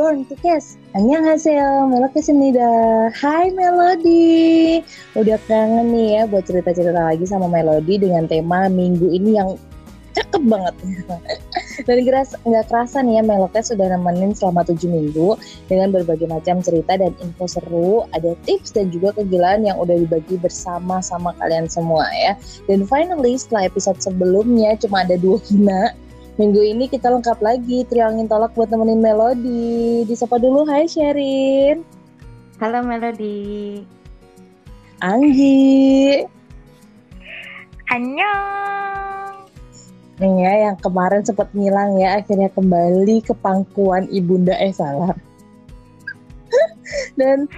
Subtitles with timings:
[0.00, 0.80] Born to Kiss.
[0.96, 2.72] Annyeonghaseyo, Melodismida.
[3.12, 4.80] Hai Melody.
[5.12, 9.60] Udah kangen nih ya buat cerita-cerita lagi sama Melody dengan tema minggu ini yang
[10.16, 10.72] cakep banget.
[11.84, 15.36] Dan nggak kerasa nih ya Melokes sudah nemenin selama 7 minggu
[15.68, 20.40] dengan berbagai macam cerita dan info seru, ada tips dan juga kegilaan yang udah dibagi
[20.40, 22.40] bersama sama kalian semua ya.
[22.68, 25.92] Dan finally setelah episode sebelumnya cuma ada dua hina,
[26.40, 30.08] Minggu ini kita lengkap lagi trio angin tolak buat nemenin Melody.
[30.08, 31.84] Disapa dulu, hai Sherin.
[32.56, 33.84] Halo Melody.
[35.04, 36.24] Anggi.
[37.92, 39.52] Annyeong.
[40.16, 45.12] Nih ya, yang kemarin sempat ngilang ya, akhirnya kembali ke pangkuan ibunda eh salah.
[47.20, 47.52] Dan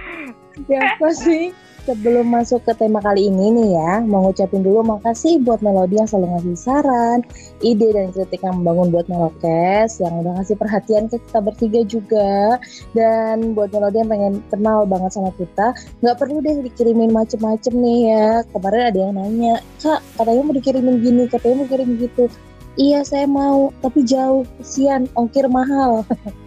[0.67, 5.59] yang pasti Sebelum masuk ke tema kali ini nih ya, mau ngucapin dulu makasih buat
[5.59, 7.19] Melodi yang selalu ngasih saran,
[7.59, 12.55] ide dan kritik yang membangun buat Melokes, yang udah ngasih perhatian ke kita bertiga juga.
[12.95, 17.99] Dan buat Melodi yang pengen kenal banget sama kita, nggak perlu deh dikirimin macem-macem nih
[18.15, 18.27] ya.
[18.55, 22.31] Kemarin ada yang nanya, Kak, katanya mau dikirimin gini, katanya mau kirim gitu.
[22.73, 26.01] Iya saya mau, tapi jauh, kesian, ongkir mahal.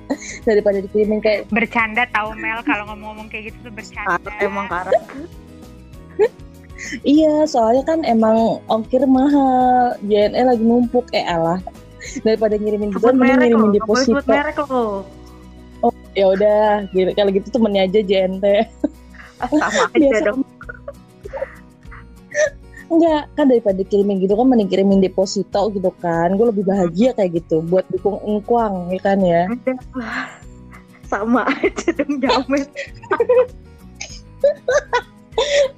[0.48, 2.62] daripada dikirimin kayak bercanda tahu Mel.
[2.62, 4.30] Kalau ngomong-ngomong kayak gitu tuh bercanda.
[4.38, 5.00] Emang karena
[7.02, 9.98] iya soalnya kan emang ongkir mahal.
[10.06, 11.06] JNE lagi numpuk.
[11.10, 11.58] Eh alah.
[12.22, 14.22] Daripada ngirimin gitu mending ngirimin deposito.
[14.30, 15.02] merek lo
[15.82, 16.86] oh ya udah.
[16.94, 18.44] Gitu kalau gitu temennya aja JNT
[19.42, 20.40] ah, sama aja dong
[22.86, 26.38] Enggak, kan daripada dikirimin gitu kan mending kirimin deposito gitu kan.
[26.38, 29.50] Gue lebih bahagia kayak gitu buat dukung engkuang ya kan ya.
[31.10, 32.66] Sama aja dong jamet.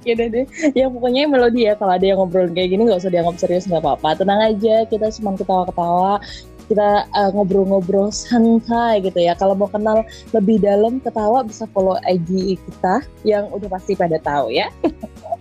[0.07, 3.11] ya deh deh ya pokoknya melodi ya kalau ada yang ngobrol kayak gini nggak usah
[3.11, 6.23] dianggap serius nggak apa-apa tenang aja kita cuma ketawa-ketawa
[6.69, 12.61] kita uh, ngobrol-ngobrol santai gitu ya kalau mau kenal lebih dalam ketawa bisa follow IG
[12.61, 14.69] kita yang udah pasti pada tahu ya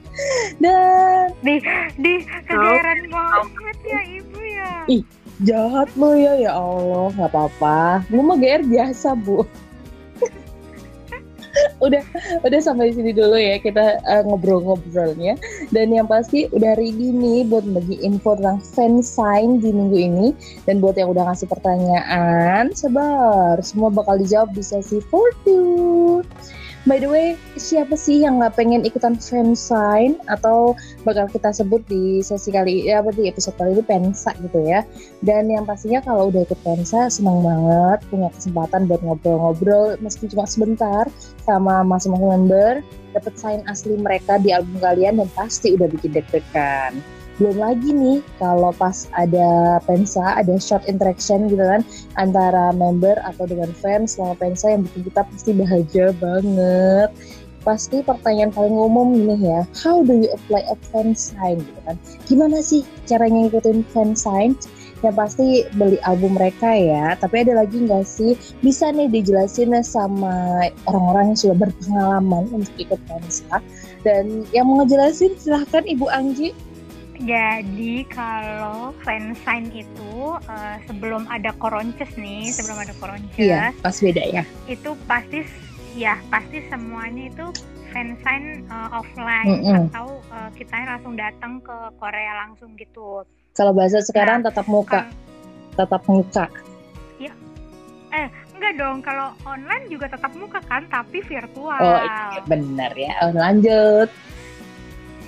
[0.59, 1.63] Dan di
[1.99, 2.15] di
[2.47, 4.71] kegeran banget ya ibu ya.
[4.91, 5.03] Ih,
[5.47, 8.03] jahat lo ya ya Allah, nggak apa-apa.
[8.11, 9.47] Gue mah GR biasa, Bu.
[11.85, 12.03] udah
[12.43, 15.39] udah sampai sini dulu ya kita uh, ngobrol-ngobrolnya
[15.71, 20.29] dan yang pasti udah ready nih buat bagi info tentang fansign di minggu ini
[20.67, 26.23] dan buat yang udah ngasih pertanyaan sebar semua bakal dijawab di sesi 42
[26.89, 30.73] By the way, siapa sih yang nggak pengen ikutan fansign atau
[31.05, 34.81] bakal kita sebut di sesi kali ya apa di episode kali ini pensa gitu ya.
[35.21, 40.49] Dan yang pastinya kalau udah ikut pensa senang banget punya kesempatan buat ngobrol-ngobrol meski cuma
[40.49, 41.05] sebentar
[41.45, 42.81] sama masing-masing member,
[43.13, 47.05] dapat sign asli mereka di album kalian dan pasti udah bikin deg-degan
[47.39, 51.87] belum lagi nih kalau pas ada pensa ada short interaction gitu kan
[52.19, 57.11] antara member atau dengan fans selama pensa yang bikin kita pasti bahagia banget.
[57.63, 61.97] Pasti pertanyaan paling umum nih ya how do you apply a fan sign gitu kan?
[62.27, 64.59] Gimana sih caranya ngikutin fan sign?
[64.99, 65.47] Yang pasti
[65.79, 68.35] beli album mereka ya tapi ada lagi nggak sih?
[68.67, 73.63] Bisa nih dijelasin sama orang-orang yang sudah berpengalaman untuk ikut pensa.
[74.03, 76.51] Dan yang mau ngejelasin silahkan Ibu Anggi
[77.19, 83.35] jadi kalau fansign itu uh, sebelum ada koronces nih, sebelum ada koronces.
[83.35, 84.43] Iya, pas beda ya.
[84.71, 85.43] Itu pasti
[85.99, 87.47] ya pasti semuanya itu
[87.91, 89.77] fansign uh, offline mm -hmm.
[89.91, 93.27] atau uh, kita langsung datang ke Korea langsung gitu.
[93.59, 95.03] Kalau bahasa sekarang nah, tetap muka.
[95.03, 95.11] Kan,
[95.75, 96.47] tetap muka.
[97.19, 97.35] Iya.
[98.15, 99.03] Eh, enggak dong.
[99.03, 101.83] Kalau online juga tetap muka kan, tapi virtual.
[101.83, 103.15] Oh, iya benar ya.
[103.27, 104.09] Oh, lanjut.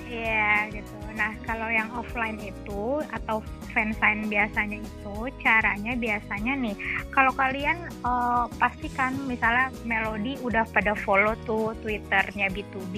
[0.07, 1.00] Iya, gitu.
[1.15, 6.75] Nah, kalau yang offline itu atau fansign biasanya itu caranya biasanya nih,
[7.11, 12.95] kalau kalian uh, pastikan misalnya Melody udah pada follow tuh Twitternya B2B.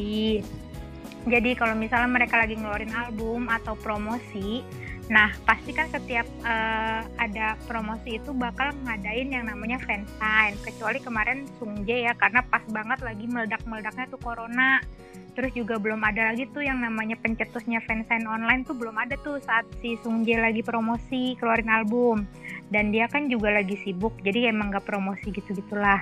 [1.24, 4.59] Jadi kalau misalnya mereka lagi ngeluarin album atau promosi,
[5.12, 10.56] nah pastikan setiap uh, ada promosi itu bakal ngadain yang namanya fansign.
[10.63, 14.80] Kecuali kemarin Sungjae ya, karena pas banget lagi meledak-meledaknya tuh corona.
[15.33, 19.42] Terus juga belum ada lagi tuh yang namanya pencetusnya fansign online tuh belum ada tuh
[19.42, 22.30] saat si Sung Jae lagi promosi keluarin album.
[22.69, 26.01] Dan dia kan juga lagi sibuk jadi emang gak promosi gitu gitulah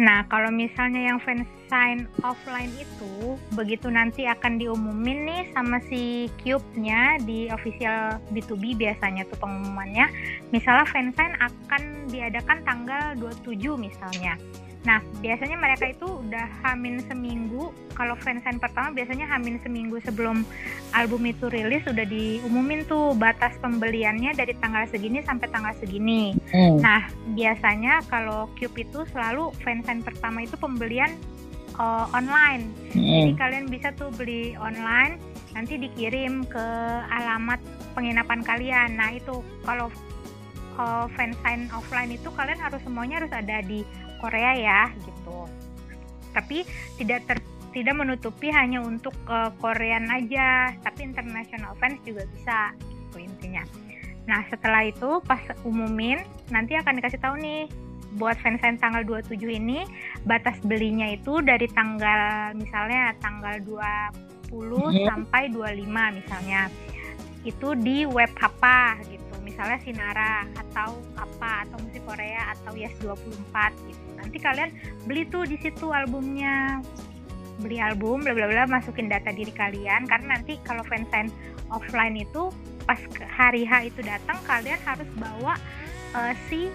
[0.00, 7.20] Nah, kalau misalnya yang fansign offline itu, begitu nanti akan diumumin nih sama si Cube-nya
[7.20, 10.08] di official B2B biasanya tuh pengumumannya.
[10.56, 13.12] Misalnya fansign akan diadakan tanggal
[13.44, 14.40] 27 misalnya.
[14.80, 17.68] Nah, biasanya mereka itu udah hamin seminggu.
[17.92, 20.40] Kalau fansign pertama biasanya hamin seminggu sebelum
[20.96, 26.32] album itu rilis udah diumumin tuh batas pembeliannya dari tanggal segini sampai tanggal segini.
[26.48, 26.80] Hmm.
[26.80, 31.12] Nah, biasanya kalau Cube itu selalu fansign pertama itu pembelian
[31.76, 32.72] uh, online.
[32.96, 33.04] Hmm.
[33.04, 35.20] Jadi kalian bisa tuh beli online,
[35.52, 36.66] nanti dikirim ke
[37.12, 37.60] alamat
[37.92, 38.96] penginapan kalian.
[38.96, 39.92] Nah, itu kalau
[40.80, 43.84] uh, fansign offline itu kalian harus semuanya harus ada di
[44.20, 45.48] Korea ya gitu.
[46.30, 46.62] Tapi
[47.00, 47.38] tidak ter
[47.70, 52.58] tidak menutupi hanya untuk uh, Korean aja tapi international fans juga bisa
[53.10, 53.62] gitu intinya.
[54.26, 57.70] Nah setelah itu pas umumin nanti akan dikasih tahu nih
[58.18, 59.86] buat fansign tanggal 27 ini
[60.26, 65.06] batas belinya itu dari tanggal misalnya tanggal 20 mm-hmm.
[65.06, 66.66] sampai 25 misalnya.
[67.46, 69.34] Itu di web apa gitu.
[69.40, 74.70] Misalnya Sinara atau apa atau musik Korea atau Yes 24 gitu nanti kalian
[75.08, 76.84] beli tuh di situ albumnya.
[77.60, 80.08] Beli album bla bla bla masukin data diri kalian.
[80.08, 81.28] Karena nanti kalau fansign
[81.68, 82.48] offline itu
[82.88, 85.54] pas hari H itu datang kalian harus bawa
[86.16, 86.72] uh, si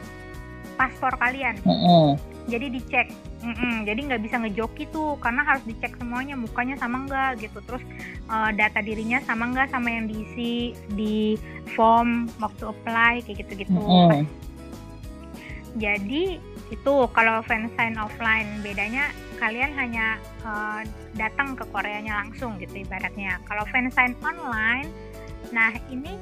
[0.78, 1.58] paspor kalian.
[1.66, 2.08] Mm -hmm.
[2.50, 3.08] jadi dicek.
[3.46, 7.62] Mm -mm, jadi nggak bisa ngejoki tuh karena harus dicek semuanya mukanya sama enggak gitu.
[7.66, 7.82] Terus
[8.30, 11.38] uh, data dirinya sama enggak sama yang diisi di
[11.74, 14.24] form waktu apply kayak gitu gitu mm -hmm.
[15.76, 16.24] jadi
[16.74, 20.82] itu kalau fansign offline bedanya kalian hanya uh,
[21.14, 23.38] datang ke Koreanya langsung gitu ibaratnya.
[23.46, 24.90] Kalau fansign online
[25.54, 26.18] nah ini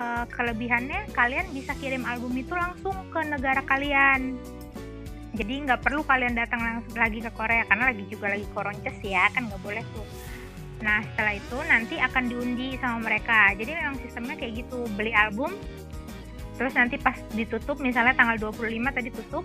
[0.00, 4.40] uh, kelebihannya kalian bisa kirim album itu langsung ke negara kalian.
[5.34, 9.26] Jadi nggak perlu kalian datang langsung lagi ke Korea karena lagi juga lagi koronces ya
[9.34, 10.06] kan nggak boleh tuh.
[10.80, 13.52] Nah setelah itu nanti akan diundi sama mereka.
[13.52, 15.52] Jadi memang sistemnya kayak gitu beli album
[16.54, 19.44] terus nanti pas ditutup misalnya tanggal 25 tadi tutup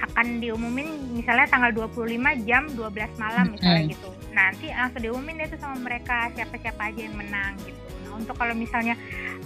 [0.00, 4.10] akan diumumin misalnya tanggal 25 jam 12 malam misalnya gitu.
[4.32, 7.80] Nanti langsung diumumin itu sama mereka siapa-siapa aja yang menang gitu.
[8.04, 8.96] Nah untuk kalau misalnya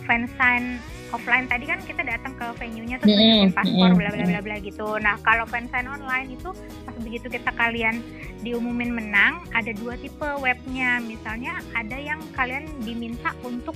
[0.07, 0.79] fansign
[1.11, 4.89] offline tadi kan kita datang ke venue-nya terus tunjukin paspor bla bla bla bla gitu.
[5.03, 6.51] Nah kalau fansign online itu
[6.87, 7.99] pas begitu kita kalian
[8.47, 11.03] diumumin menang ada dua tipe webnya.
[11.03, 13.75] Misalnya ada yang kalian diminta untuk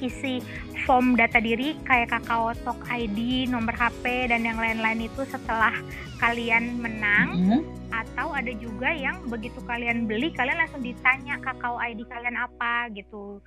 [0.00, 0.40] isi
[0.86, 5.74] form data diri kayak Kakao Talk ID, nomor HP dan yang lain-lain itu setelah
[6.18, 7.60] kalian menang mm -hmm.
[7.94, 13.38] atau ada juga yang begitu kalian beli kalian langsung ditanya Kakao ID kalian apa gitu.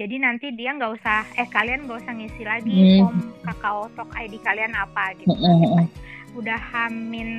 [0.00, 2.98] Jadi nanti dia nggak usah eh kalian nggak usah ngisi lagi mm -hmm.
[3.02, 5.34] form Kakao Talk ID kalian apa gitu.
[5.34, 5.84] Mm -hmm.
[6.38, 7.30] Udah hamin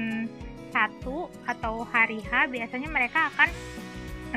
[0.71, 3.49] satu atau hari H biasanya mereka akan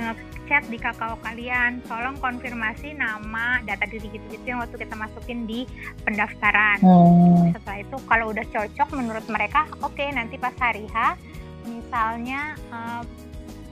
[0.03, 0.15] uh,
[0.47, 5.65] chat di kakao kalian tolong konfirmasi nama data diri gitu-gitu yang waktu kita masukin di
[6.05, 7.57] pendaftaran hmm.
[7.57, 11.17] setelah itu kalau udah cocok menurut mereka oke okay, nanti pas hari H
[11.65, 13.03] misalnya uh,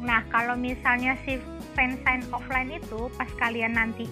[0.03, 1.39] nah kalau misalnya si
[1.79, 4.09] fansign offline itu pas kalian nanti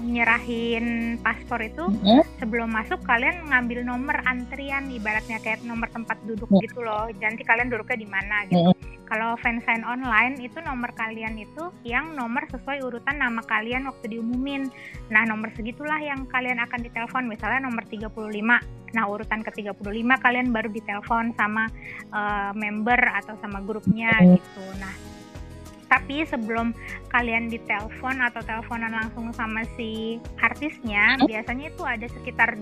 [0.00, 2.24] nyerahin paspor itu mm-hmm.
[2.40, 6.64] sebelum masuk kalian ngambil nomor antrian ibaratnya kayak nomor tempat duduk mm-hmm.
[6.64, 9.06] gitu loh nanti kalian duduknya di mana gitu mm-hmm.
[9.06, 14.72] kalau fansign online itu nomor kalian itu yang nomor sesuai urutan nama kalian waktu diumumin
[15.12, 18.10] nah nomor segitulah yang kalian akan ditelepon misalnya nomor 35
[18.90, 19.78] nah urutan ke 35
[20.18, 21.70] kalian baru ditelepon sama
[22.10, 24.34] uh, member atau sama grupnya mm-hmm.
[24.40, 25.19] gitu nah
[25.90, 26.70] tapi sebelum
[27.10, 31.26] kalian ditelepon atau teleponan langsung sama si artisnya hmm?
[31.26, 32.54] biasanya itu ada sekitar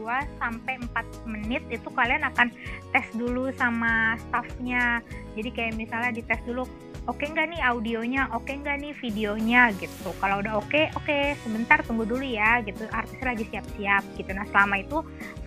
[0.00, 2.48] 2 sampai 4 menit itu kalian akan
[2.96, 5.04] tes dulu sama staffnya
[5.36, 6.64] jadi kayak misalnya dites dulu
[7.08, 10.10] oke okay nggak nih audionya oke okay nggak nih videonya gitu.
[10.20, 12.84] Kalau udah oke okay, oke okay, sebentar tunggu dulu ya gitu.
[12.92, 14.30] Artisnya lagi siap-siap gitu.
[14.36, 14.98] Nah selama itu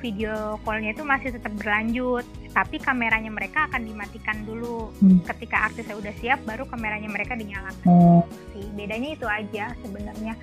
[0.01, 4.89] video callnya itu masih tetap berlanjut tapi kameranya mereka akan dimatikan dulu.
[5.01, 5.19] Hmm.
[5.25, 7.85] ketika artisnya udah siap baru kameranya mereka dinyalakan.
[7.85, 8.21] Hmm.
[8.53, 10.33] sih bedanya itu aja sebenarnya.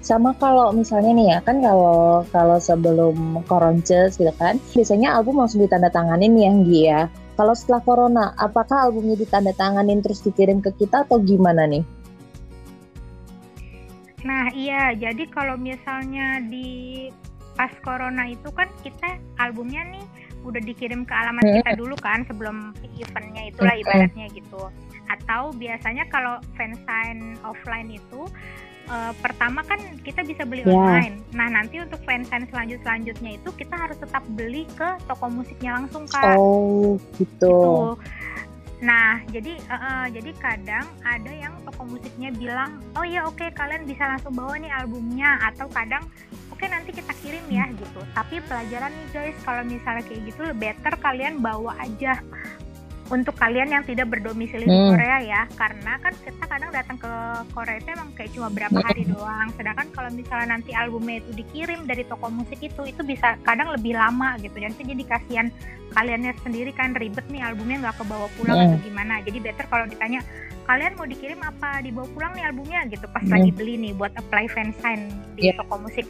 [0.00, 5.62] Sama kalau misalnya nih ya kan kalau kalau sebelum koronces gitu kan biasanya album langsung
[5.64, 7.02] ditandatanganin ya Gi ya
[7.36, 11.84] kalau setelah corona, apakah albumnya ditandatanganin terus dikirim ke kita atau gimana nih?
[14.24, 17.06] Nah iya, jadi kalau misalnya di
[17.54, 20.04] pas corona itu kan kita albumnya nih
[20.44, 21.56] udah dikirim ke alamat hmm.
[21.62, 24.72] kita dulu kan sebelum eventnya itulah ibaratnya gitu.
[25.06, 28.26] Atau biasanya kalau fansign offline itu
[28.90, 30.74] uh, pertama kan kita bisa beli yeah.
[30.74, 31.14] online.
[31.34, 36.04] Nah nanti untuk fansign selanjut selanjutnya itu kita harus tetap beli ke toko musiknya langsung
[36.08, 36.36] kak.
[36.38, 37.22] Oh gitu.
[37.22, 37.66] gitu.
[38.82, 43.48] Nah jadi uh, uh, jadi kadang ada yang toko musiknya bilang oh ya oke okay,
[43.54, 46.04] kalian bisa langsung bawa nih albumnya atau kadang
[46.52, 48.00] oke okay, nanti kita kirim ya gitu.
[48.12, 52.20] Tapi pelajaran nih guys kalau misalnya kayak gitu better kalian bawa aja
[53.10, 54.72] untuk kalian yang tidak berdomisili hmm.
[54.72, 57.12] di Korea ya karena kan kita kadang datang ke
[57.54, 59.12] Korea itu emang kayak cuma berapa hari hmm.
[59.14, 63.70] doang sedangkan kalau misalnya nanti albumnya itu dikirim dari toko musik itu itu bisa kadang
[63.70, 65.46] lebih lama gitu dan itu jadi kasihan
[65.94, 68.66] kaliannya sendiri kan ribet nih albumnya nggak kebawa pulang hmm.
[68.74, 70.20] atau gimana jadi better kalau ditanya
[70.66, 73.32] kalian mau dikirim apa dibawa pulang nih albumnya gitu pas hmm.
[73.32, 75.56] lagi beli nih buat apply fansign di yeah.
[75.56, 76.06] toko musik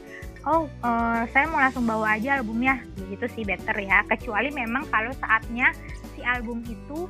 [0.47, 5.13] oh uh, saya mau langsung bawa aja albumnya gitu sih better ya kecuali memang kalau
[5.19, 5.75] saatnya
[6.27, 7.07] album itu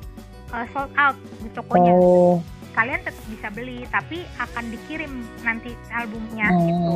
[0.53, 2.37] uh, sold out di tokonya oh.
[2.77, 6.65] kalian tetap bisa beli tapi akan dikirim nanti albumnya hmm.
[6.69, 6.95] gitu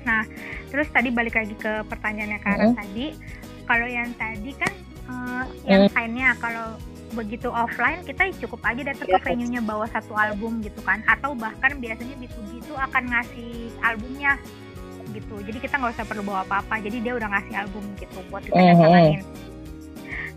[0.00, 0.22] nah
[0.72, 2.76] terus tadi balik lagi ke pertanyaannya Kara hmm.
[2.78, 3.06] tadi
[3.68, 4.72] kalau yang tadi kan
[5.10, 5.92] uh, yang hmm.
[5.92, 6.78] signnya kalau
[7.10, 9.26] begitu offline kita cukup aja datang ke iya.
[9.26, 14.38] venue-nya bawa satu album gitu kan atau bahkan biasanya di Tubi itu akan ngasih albumnya
[15.10, 18.46] gitu jadi kita nggak usah perlu bawa apa-apa jadi dia udah ngasih album gitu buat
[18.46, 19.49] kita mm -hmm.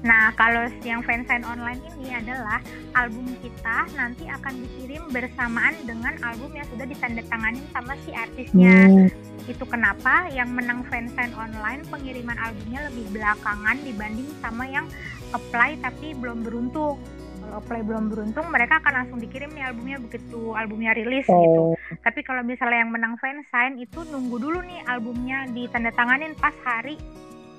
[0.03, 2.59] Nah, kalau yang fansign online ini adalah
[2.91, 8.91] album kita nanti akan dikirim bersamaan dengan album yang sudah ditandatangani sama si artisnya.
[8.91, 9.07] Hmm.
[9.47, 14.85] Itu kenapa yang menang fansign online pengiriman albumnya lebih belakangan dibanding sama yang
[15.31, 16.99] apply tapi belum beruntung.
[17.43, 21.39] Kalau apply belum beruntung, mereka akan langsung dikirim nih albumnya begitu albumnya rilis oh.
[21.39, 21.63] gitu.
[22.03, 26.99] Tapi kalau misalnya yang menang fansign itu nunggu dulu nih albumnya ditandatanganin pas hari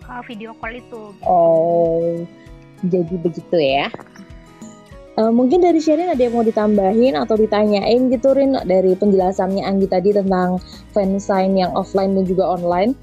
[0.09, 1.13] uh, video call itu.
[1.15, 1.25] Gitu.
[1.25, 2.25] Oh,
[2.85, 3.89] jadi begitu ya.
[5.15, 9.87] Uh, mungkin dari Sherin ada yang mau ditambahin atau ditanyain gitu Rin dari penjelasannya Anggi
[9.87, 10.59] tadi tentang
[10.91, 12.99] fansign yang offline dan juga online.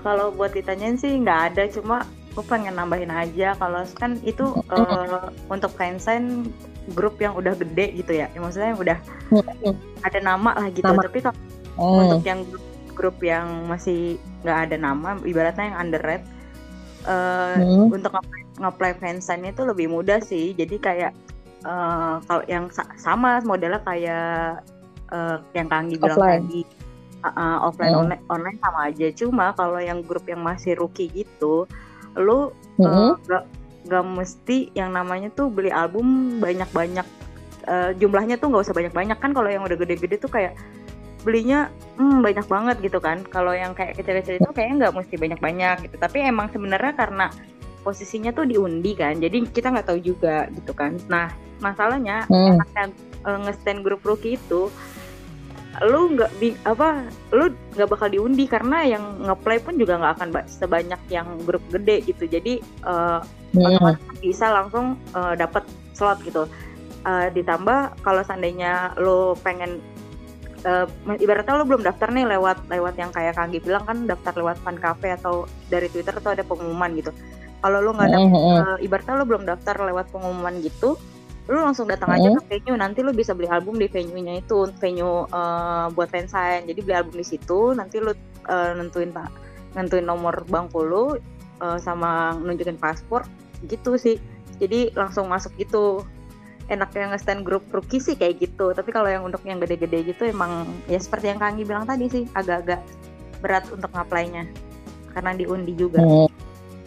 [0.00, 5.28] Kalau buat ditanyain sih nggak ada, cuma gue pengen nambahin aja kalau kan itu uh,
[5.52, 6.48] untuk fansign
[6.96, 8.98] grup yang udah gede gitu ya, ya maksudnya yang udah
[10.00, 10.88] ada nama lah gitu.
[10.88, 11.04] Nama.
[11.04, 11.36] Tapi kalau
[11.76, 12.02] hmm.
[12.08, 12.64] untuk yang grup,
[12.96, 16.24] grup yang masih nggak ada nama, ibaratnya yang underrated
[17.06, 17.94] uh, hmm.
[17.94, 18.12] untuk
[18.58, 20.54] nge-play fansign itu lebih mudah sih.
[20.54, 21.12] Jadi kayak
[21.66, 24.62] uh, kalau yang sa sama modelnya kayak
[25.10, 26.62] uh, yang Kanggi bilang tadi
[27.22, 28.02] uh, uh, offline hmm.
[28.06, 29.06] online online sama aja.
[29.14, 31.66] Cuma kalau yang grup yang masih rookie gitu,
[32.18, 32.86] lu hmm.
[32.86, 33.44] uh, gak,
[33.88, 37.06] gak mesti yang namanya tuh beli album banyak-banyak.
[37.62, 40.58] Uh, jumlahnya tuh nggak usah banyak-banyak kan kalau yang udah gede-gede tuh kayak
[41.22, 43.22] belinya hmm, banyak banget gitu kan.
[43.26, 45.96] Kalau yang kayak kecil-kecil itu kayaknya nggak mesti banyak-banyak gitu.
[45.98, 47.26] Tapi emang sebenarnya karena
[47.82, 50.96] posisinya tuh diundi kan jadi kita nggak tahu juga gitu kan.
[51.10, 52.58] Nah masalahnya hmm.
[52.58, 52.84] enaknya
[53.26, 54.70] uh, ngestand grup rookie itu
[55.80, 56.30] lu nggak
[56.68, 61.62] apa lu nggak bakal diundi karena yang ngeplay pun juga nggak akan sebanyak yang grup
[61.74, 62.24] gede gitu.
[62.30, 63.18] Jadi uh,
[63.56, 63.98] hmm.
[64.22, 66.46] bisa langsung uh, dapat slot gitu.
[67.02, 69.82] Uh, ditambah kalau seandainya lo pengen
[70.66, 70.86] uh,
[71.18, 74.78] ibaratnya lo belum daftar nih lewat lewat yang kayak Kanggi bilang kan daftar lewat fan
[74.78, 77.10] cafe atau dari Twitter atau ada pengumuman gitu.
[77.62, 78.58] Kalau lo nggak daftar, mm -hmm.
[78.58, 80.98] uh, ibaratnya lo belum daftar lewat pengumuman gitu,
[81.46, 82.74] lo langsung datang aja ke venue.
[82.74, 86.66] Nanti lo bisa beli album di venue-nya itu, venue uh, buat fansign.
[86.66, 88.18] Jadi beli album di situ, nanti lo
[88.50, 89.30] uh, nentuin pak,
[89.78, 91.14] nentuin nomor bangku lo
[91.62, 93.22] uh, sama nunjukin paspor,
[93.70, 94.18] gitu sih.
[94.58, 96.02] Jadi langsung masuk gitu
[96.70, 98.70] enaknya nge-stand grup rookie sih kayak gitu.
[98.70, 102.24] Tapi kalau yang untuk yang gede-gede gitu emang ya seperti yang Kangi bilang tadi sih
[102.36, 102.80] agak-agak
[103.42, 104.46] berat untuk ngaplainya
[105.12, 106.00] karena diundi juga.
[106.00, 106.30] Hmm.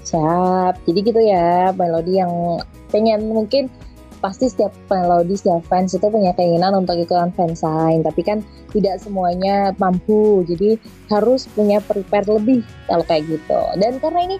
[0.05, 0.77] siap.
[0.85, 2.61] Jadi gitu ya melodi yang
[2.93, 3.73] pengen mungkin
[4.21, 8.05] pasti setiap melodi setiap fans itu punya keinginan untuk ikutan fansign.
[8.05, 10.45] Tapi kan tidak semuanya mampu.
[10.45, 10.77] Jadi
[11.09, 13.61] harus punya prepare lebih kalau kayak gitu.
[13.81, 14.37] Dan karena ini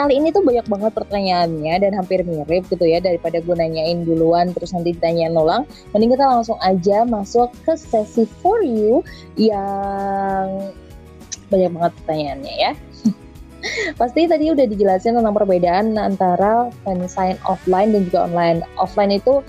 [0.00, 4.48] kali ini tuh banyak banget pertanyaannya dan hampir mirip gitu ya daripada gue nanyain duluan
[4.56, 9.04] terus nanti ditanyain ulang mending kita langsung aja masuk ke sesi for you
[9.36, 10.72] yang
[11.52, 12.72] banyak banget pertanyaannya ya.
[14.00, 19.44] Pasti tadi udah dijelasin tentang perbedaan antara fansign offline dan juga online offline itu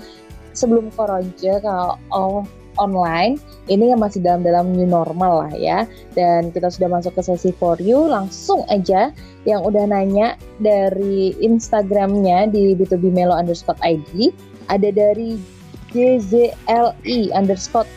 [0.52, 2.44] sebelum koroja kalau
[2.78, 3.36] online
[3.68, 5.78] ini yang masih dalam dalam new normal lah ya
[6.16, 9.10] dan kita sudah masuk ke sesi for you langsung aja
[9.48, 14.32] yang udah nanya dari Instagramnya di b2b melo underscore id
[14.70, 15.36] ada dari
[15.92, 17.88] JZLI underscore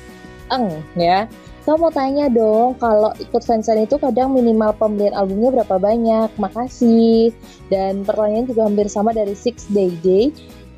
[0.52, 1.30] eng ya
[1.66, 6.30] saya mau tanya dong, kalau ikut fansign itu kadang minimal pembelian albumnya berapa banyak?
[6.38, 7.34] Makasih.
[7.74, 10.30] Dan pertanyaan juga hampir sama dari Six Day Day.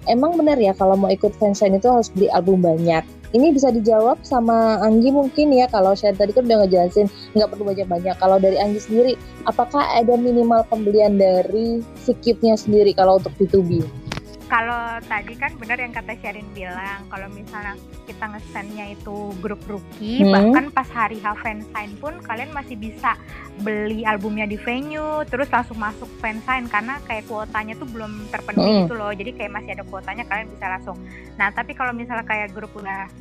[0.08, 3.04] Emang benar ya kalau mau ikut fansign itu harus beli album banyak?
[3.36, 7.67] Ini bisa dijawab sama Anggi mungkin ya kalau saya tadi kan udah ngejelasin nggak perlu
[7.67, 8.15] banyak-banyak.
[8.15, 12.15] Kalau dari Anggi sendiri, apakah ada minimal pembelian dari si
[12.55, 14.07] sendiri kalau untuk B2B?
[14.48, 17.75] Kalau tadi kan benar yang kata Sherin bilang kalau misalnya
[18.08, 20.32] kita ngesennya itu grup rookie hmm.
[20.32, 23.20] bahkan pas hari fansign pun kalian masih bisa
[23.60, 28.80] beli albumnya di venue terus langsung masuk fansign karena kayak kuotanya tuh belum terpenuhi hmm.
[28.88, 30.98] gitu loh jadi kayak masih ada kuotanya kalian bisa langsung
[31.36, 33.12] nah tapi kalau misalnya kayak grup udah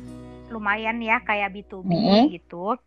[0.47, 2.25] lumayan ya kayak B2B hmm.
[2.31, 2.79] gitu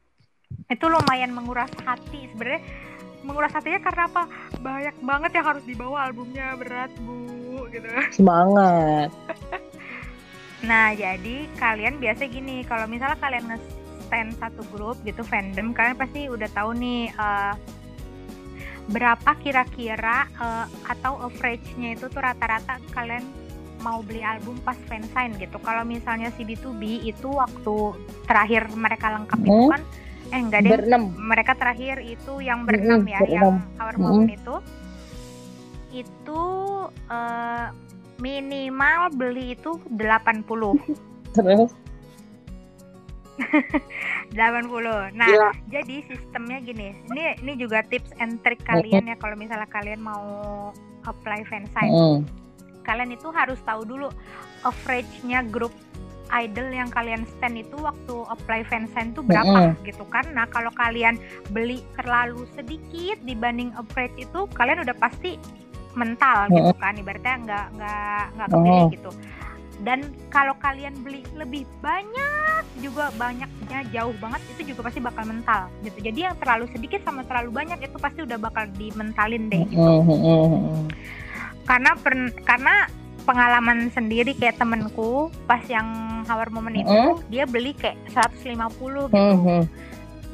[0.66, 2.64] itu lumayan menguras hati sebenarnya
[3.22, 4.22] menguras hatinya karena apa
[4.60, 9.10] banyak banget yang harus dibawa albumnya berat bu gitu semangat
[10.68, 16.28] nah jadi kalian biasa gini kalau misalnya kalian nge-stand satu grup gitu fandom kalian pasti
[16.28, 17.56] udah tahu nih uh,
[18.90, 23.22] berapa kira-kira uh, atau average-nya itu tuh rata-rata kalian
[23.80, 25.56] mau beli album pas fansign gitu.
[25.64, 27.96] Kalau misalnya si B2B itu waktu
[28.28, 29.48] terakhir mereka lengkap hmm?
[29.48, 29.82] itu kan
[30.30, 31.10] eh enggak deh berenam.
[31.18, 33.58] mereka terakhir itu yang berenam ya berenam.
[33.58, 34.38] yang Our Moment hmm.
[34.38, 34.54] itu
[35.90, 36.42] itu
[37.10, 37.66] uh,
[38.22, 40.46] minimal beli itu 80.
[41.36, 41.70] Terus
[44.36, 45.16] 80.
[45.16, 45.50] Nah, ya.
[45.80, 46.92] jadi sistemnya gini.
[47.10, 50.24] Ini ini juga tips and trick kalian ya kalau misalnya kalian mau
[51.08, 51.90] apply fansign.
[51.90, 52.18] Mm.
[52.84, 54.08] Kalian itu harus tahu dulu
[54.64, 55.72] average-nya grup
[56.32, 59.86] idol yang kalian stand itu waktu apply fansign itu berapa mm.
[59.86, 60.26] gitu kan.
[60.32, 61.18] Nah, kalau kalian
[61.50, 65.36] beli terlalu sedikit dibanding average itu, kalian udah pasti
[65.94, 68.90] mental gitu kan ibaratnya nggak nggak nggak kepilih oh.
[68.94, 69.10] gitu
[69.80, 75.72] dan kalau kalian beli lebih banyak juga banyaknya jauh banget itu juga pasti bakal mental
[75.80, 79.92] gitu jadi yang terlalu sedikit sama terlalu banyak itu pasti udah bakal dimentalin deh gitu
[81.64, 82.74] karena per, karena
[83.22, 85.86] pengalaman sendiri kayak temenku pas yang
[86.26, 87.00] Hour Moment itu
[87.32, 89.66] dia beli kayak 150 gitu.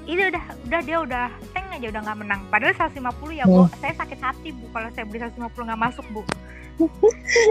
[0.07, 2.41] Itu udah udah dia udah teng aja udah nggak menang.
[2.49, 3.67] Padahal 150 ya bu.
[3.67, 3.71] Hmm.
[3.83, 6.23] saya sakit hati bu kalau saya beli 150 nggak masuk bu.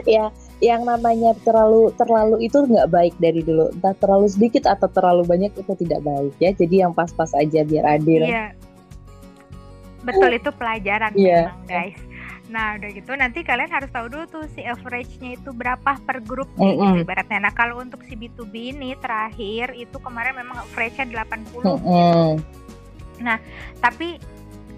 [0.06, 0.30] Ya
[0.62, 3.74] yang namanya terlalu terlalu itu nggak baik dari dulu.
[3.74, 6.54] Entah terlalu sedikit atau terlalu banyak itu tidak baik ya.
[6.54, 8.24] Jadi yang pas-pas aja biar adil.
[8.24, 8.54] Iya.
[10.06, 11.50] Betul itu pelajaran yeah.
[11.50, 11.98] memang guys
[12.46, 16.50] Nah, udah gitu nanti kalian harus tahu dulu tuh si average-nya itu berapa per grup
[16.54, 16.78] mm -hmm.
[16.78, 17.40] gitu ibaratnya.
[17.50, 21.66] Nah, kalau untuk si B2B ini terakhir itu kemarin memang average-nya 80.
[21.66, 22.30] Mm -hmm.
[23.26, 23.38] Nah,
[23.82, 24.22] tapi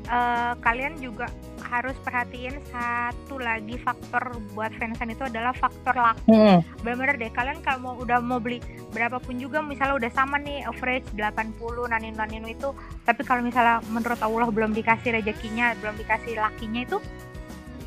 [0.07, 1.27] uh, kalian juga
[1.67, 6.32] harus perhatiin satu lagi faktor buat fansign itu adalah faktor laki.
[6.32, 6.63] Hmm.
[6.80, 8.63] Bener-bener deh kalian kalau mau udah mau beli
[8.95, 12.71] berapapun juga misalnya udah sama nih average 80 nanin nanin itu
[13.03, 16.97] tapi kalau misalnya menurut Allah belum dikasih rezekinya, belum dikasih lakinya itu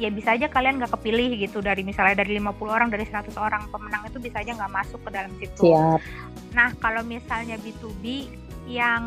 [0.00, 3.68] ya bisa aja kalian nggak kepilih gitu dari misalnya dari 50 orang dari 100 orang
[3.68, 5.68] pemenang itu bisa aja nggak masuk ke dalam situ.
[5.68, 6.00] Siap.
[6.56, 8.32] Nah kalau misalnya B2B
[8.64, 9.04] yang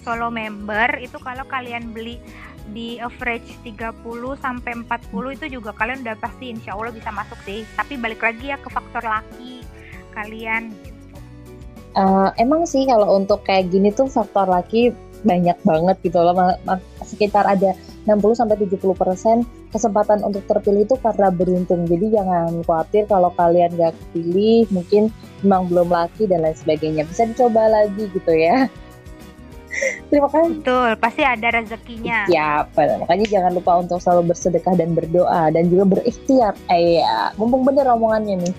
[0.00, 2.16] solo member itu kalau kalian beli
[2.72, 4.00] di average 30
[4.40, 7.68] sampai 40 itu juga kalian udah pasti insya Allah bisa masuk sih.
[7.76, 9.60] Tapi balik lagi ya ke faktor laki
[10.16, 11.18] kalian gitu.
[11.98, 16.32] Uh, emang sih kalau untuk kayak gini tuh faktor laki banyak banget gitu loh
[17.04, 17.76] sekitar ada
[18.08, 19.36] 60 sampai 70 persen
[19.70, 25.12] kesempatan untuk terpilih itu karena beruntung jadi jangan khawatir kalau kalian gak kepilih mungkin
[25.44, 28.66] memang belum laki dan lain sebagainya bisa dicoba lagi gitu ya
[30.10, 30.60] Terima kasih.
[30.60, 32.26] Betul, pasti ada rezekinya.
[32.26, 36.58] Ya, makanya jangan lupa untuk selalu bersedekah dan berdoa dan juga berikhtiar.
[36.66, 38.54] Eh, ya, mumpung bener omongannya nih.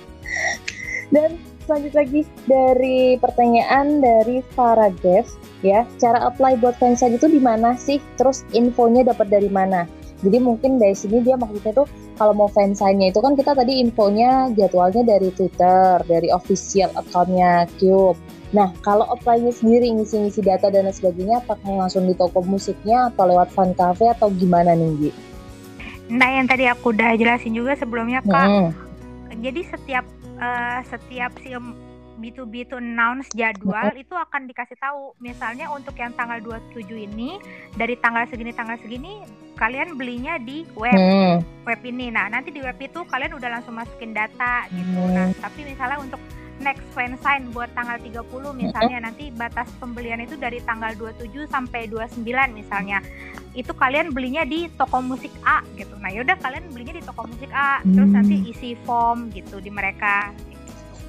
[1.14, 1.36] dan
[1.68, 5.28] lanjut lagi dari pertanyaan dari Farah Dev
[5.60, 9.84] ya cara apply buat fansign itu di mana sih terus infonya dapat dari mana
[10.20, 11.88] jadi mungkin dari sini dia maksudnya tuh
[12.20, 18.16] kalau mau fansignnya itu kan kita tadi infonya jadwalnya dari Twitter dari official accountnya Cube
[18.50, 23.30] nah kalau apply-nya sendiri ngisi-ngisi data dan lain sebagainya apakah langsung di toko musiknya atau
[23.30, 25.10] lewat fan cafe atau gimana nih Gi?
[26.10, 28.70] Nah yang tadi aku udah jelasin juga sebelumnya kak hmm.
[29.38, 30.04] jadi setiap
[30.42, 31.54] uh, setiap si
[32.20, 35.16] B2B to announce jadwal itu akan dikasih tahu.
[35.18, 37.40] Misalnya untuk yang tanggal 27 ini
[37.74, 39.24] dari tanggal segini tanggal segini
[39.56, 41.64] kalian belinya di web hmm.
[41.64, 42.12] web ini.
[42.12, 45.00] Nah, nanti di web itu kalian udah langsung masukin data gitu.
[45.00, 45.12] Hmm.
[45.16, 46.20] Nah, tapi misalnya untuk
[46.60, 48.20] next fansign buat tanggal 30
[48.52, 49.06] misalnya hmm.
[49.08, 53.00] nanti batas pembelian itu dari tanggal 27 sampai 29 misalnya.
[53.56, 55.92] Itu kalian belinya di toko musik A gitu.
[56.00, 57.92] Nah, yaudah kalian belinya di toko musik A, hmm.
[57.96, 60.30] terus nanti isi form gitu di mereka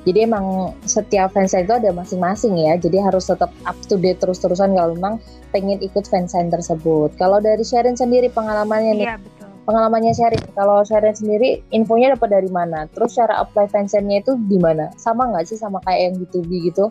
[0.02, 2.74] jadi emang setiap fansign itu ada masing-masing ya.
[2.74, 5.22] Jadi harus tetap up to date terus-terusan kalau memang
[5.54, 7.14] pengen ikut fansign tersebut.
[7.22, 9.06] Kalau dari Sharon sendiri pengalamannya nih.
[9.06, 9.48] Iya, betul.
[9.70, 10.42] Pengalamannya Sharon.
[10.58, 12.90] Kalau Sharon sendiri infonya dapat dari mana?
[12.90, 14.90] Terus cara apply fansignnya itu di mana?
[14.98, 16.90] Sama nggak sih sama kayak yang B2B gitu?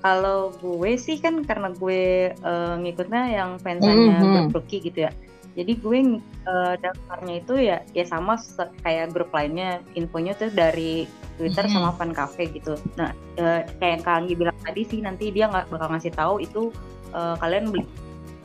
[0.00, 4.64] Kalau gue sih kan karena gue uh, ngikutnya yang fansignnya mm -hmm.
[4.64, 5.12] gitu ya.
[5.56, 8.36] Jadi gue uh, daftarnya itu ya ya sama
[8.84, 9.80] kayak grup lainnya.
[9.96, 11.08] Infonya tuh dari
[11.40, 11.80] Twitter mm -hmm.
[11.80, 12.76] sama fan cafe gitu.
[13.00, 16.68] Nah, uh, kayak Kak Anggi bilang tadi sih nanti dia nggak bakal ngasih tahu itu
[17.16, 17.88] uh, kalian beli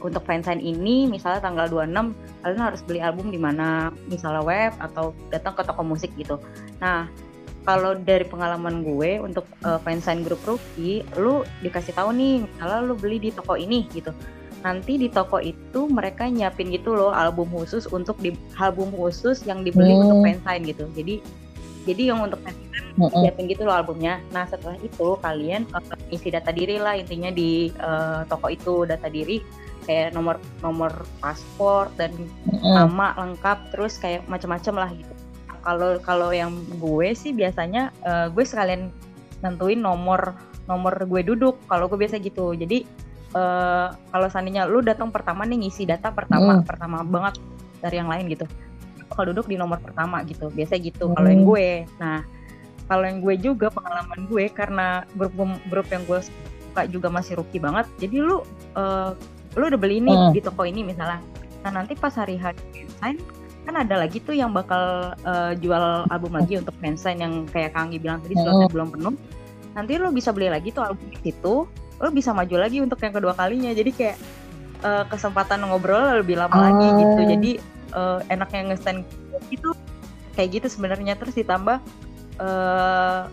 [0.02, 5.14] untuk fansign ini misalnya tanggal 26 kalian harus beli album di mana misalnya web atau
[5.30, 6.42] datang ke toko musik gitu.
[6.82, 7.06] Nah,
[7.62, 12.98] kalau dari pengalaman gue untuk uh, fansign grup rookie, lu dikasih tahu nih, misalnya lu
[12.98, 14.10] beli di toko ini gitu.
[14.62, 19.66] Nanti di toko itu mereka nyiapin gitu loh album khusus untuk di album khusus yang
[19.66, 20.02] dibeli hmm.
[20.06, 20.86] untuk fansign gitu.
[20.94, 21.16] Jadi
[21.90, 23.14] jadi yang untuk fansign hmm.
[23.26, 24.22] nyiapin gitu loh albumnya.
[24.30, 25.82] Nah setelah itu kalian uh,
[26.14, 29.42] isi data diri lah intinya di uh, toko itu data diri
[29.86, 32.14] kayak nomor nomor paspor dan
[32.46, 32.62] mm.
[32.62, 35.14] nama lengkap terus kayak macam-macam lah gitu
[35.62, 38.90] kalau kalau yang gue sih biasanya uh, gue sekalian
[39.42, 40.38] nentuin nomor
[40.70, 42.86] nomor gue duduk kalau gue biasa gitu jadi
[43.36, 46.66] uh, kalau seandainya lu datang pertama nih ngisi data pertama mm.
[46.68, 47.40] pertama banget
[47.82, 48.46] dari yang lain gitu
[49.12, 51.14] kalau duduk di nomor pertama gitu biasa gitu mm.
[51.18, 52.20] kalau yang gue nah
[52.92, 55.36] kalau yang gue juga pengalaman gue karena grup
[55.72, 56.20] grup yang gue
[56.72, 58.44] suka juga masih rookie banget jadi lu
[58.76, 59.16] uh,
[59.56, 60.32] lu udah beli ini hmm.
[60.32, 61.20] di toko ini misalnya
[61.68, 63.20] nah nanti pas hari hari fansign
[63.68, 68.02] kan ada lagi tuh yang bakal uh, jual album lagi untuk fansign yang kayak Kanggi
[68.02, 68.74] bilang tadi slotnya hmm.
[68.74, 69.16] belum penuh
[69.72, 71.68] nanti lu bisa beli lagi tuh album itu
[72.02, 74.18] lu bisa maju lagi untuk yang kedua kalinya jadi kayak
[74.82, 76.66] uh, kesempatan ngobrol lebih lama hmm.
[76.66, 77.28] lagi gitu oh.
[77.38, 77.52] jadi
[77.94, 79.06] uh, enaknya ngestand
[79.54, 79.72] gitu
[80.34, 81.80] kayak gitu sebenarnya terus ditambah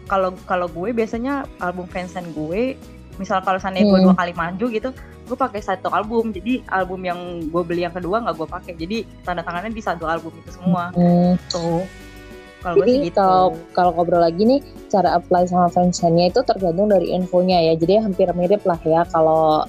[0.04, 2.76] kalau uh, kalau gue biasanya album fansign gue
[3.16, 3.94] misal kalau seandainya hmm.
[3.96, 4.90] gue dua kali maju gitu
[5.28, 8.96] gue pakai satu album jadi album yang gue beli yang kedua nggak gue pakai jadi
[9.24, 11.36] tanda tangannya di satu album itu semua hmm.
[11.52, 11.84] tuh
[12.58, 13.14] kalau jadi gitu.
[13.14, 17.74] kalau kalau ngobrol lagi nih cara apply sama fansign-nya itu tergantung dari infonya ya.
[17.78, 19.62] Jadi hampir mirip lah ya kalau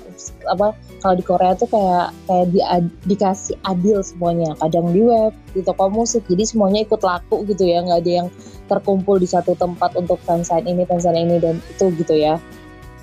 [0.49, 0.73] apa
[1.03, 2.59] kalau di Korea tuh kayak kayak di,
[3.05, 4.57] dikasih adil semuanya.
[4.57, 7.85] Kadang di web di toko musik jadi semuanya ikut laku gitu ya.
[7.85, 8.27] Nggak ada yang
[8.65, 12.41] terkumpul di satu tempat untuk fansign ini fansign ini dan itu gitu ya.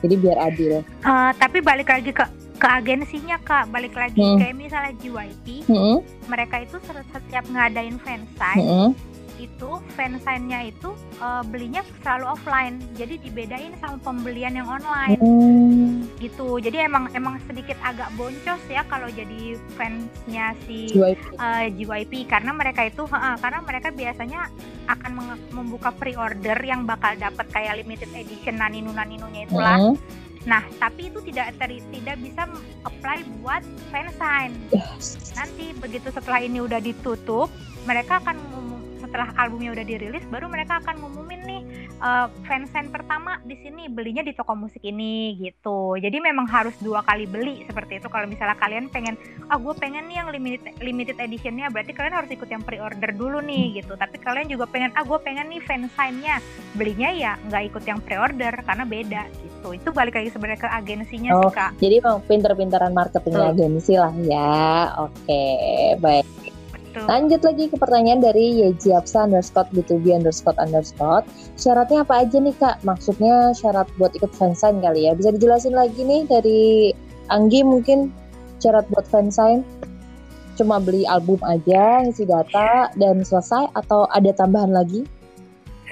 [0.02, 0.82] Jadi biar adil.
[1.06, 2.26] Uh, tapi balik lagi ke
[2.58, 3.70] ke agensinya kak.
[3.70, 4.18] Balik lagi.
[4.18, 4.38] Hmm.
[4.42, 5.96] kayak misalnya JYP hmm.
[6.26, 6.74] mereka itu
[7.14, 14.56] setiap ngadain fansign hmm itu fansign-nya itu uh, belinya selalu offline jadi dibedain sama pembelian
[14.56, 16.08] yang online hmm.
[16.20, 22.12] gitu jadi emang emang sedikit agak boncos ya kalau jadi fansnya si JYP, uh, JYP
[22.28, 24.48] karena mereka itu uh, karena mereka biasanya
[24.86, 30.24] akan membuka pre-order yang bakal dapat kayak limited edition naninu naninunya itulah hmm.
[30.46, 32.46] Nah, tapi itu tidak ter, tidak bisa
[32.86, 34.54] apply buat fansign.
[34.70, 35.34] Yes.
[35.34, 37.50] Nanti begitu setelah ini udah ditutup,
[37.82, 38.38] mereka akan
[39.16, 41.62] setelah albumnya udah dirilis baru mereka akan ngumumin nih
[42.04, 45.96] uh, fansign pertama di sini belinya di toko musik ini gitu.
[45.96, 48.12] Jadi memang harus dua kali beli seperti itu.
[48.12, 49.16] Kalau misalnya kalian pengen
[49.48, 53.40] ah gue pengen nih yang limited limited editionnya berarti kalian harus ikut yang pre-order dulu
[53.40, 53.96] nih gitu.
[53.96, 56.36] Tapi kalian juga pengen ah gue pengen nih fansignnya
[56.76, 59.68] belinya ya nggak ikut yang pre-order karena beda gitu.
[59.72, 61.72] Itu balik lagi sebenarnya ke agensinya oh, sih kak.
[61.80, 61.96] jadi
[62.28, 64.92] pinter-pinteran marketingnya agensi lah ya.
[65.00, 66.46] Oke okay, baik
[66.96, 67.12] Betul.
[67.12, 71.28] Lanjut lagi ke pertanyaan dari Yejiapsa underscore B2B underscore underscore.
[71.60, 72.80] Syaratnya apa aja nih kak?
[72.88, 75.12] Maksudnya syarat buat ikut fansign kali ya?
[75.12, 76.96] Bisa dijelasin lagi nih dari
[77.28, 78.08] Anggi mungkin
[78.64, 79.60] syarat buat fansign?
[80.56, 85.04] Cuma beli album aja, ngisi data, dan selesai atau ada tambahan lagi?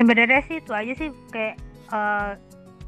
[0.00, 1.60] Sebenarnya sih itu aja sih kayak
[1.92, 2.32] uh,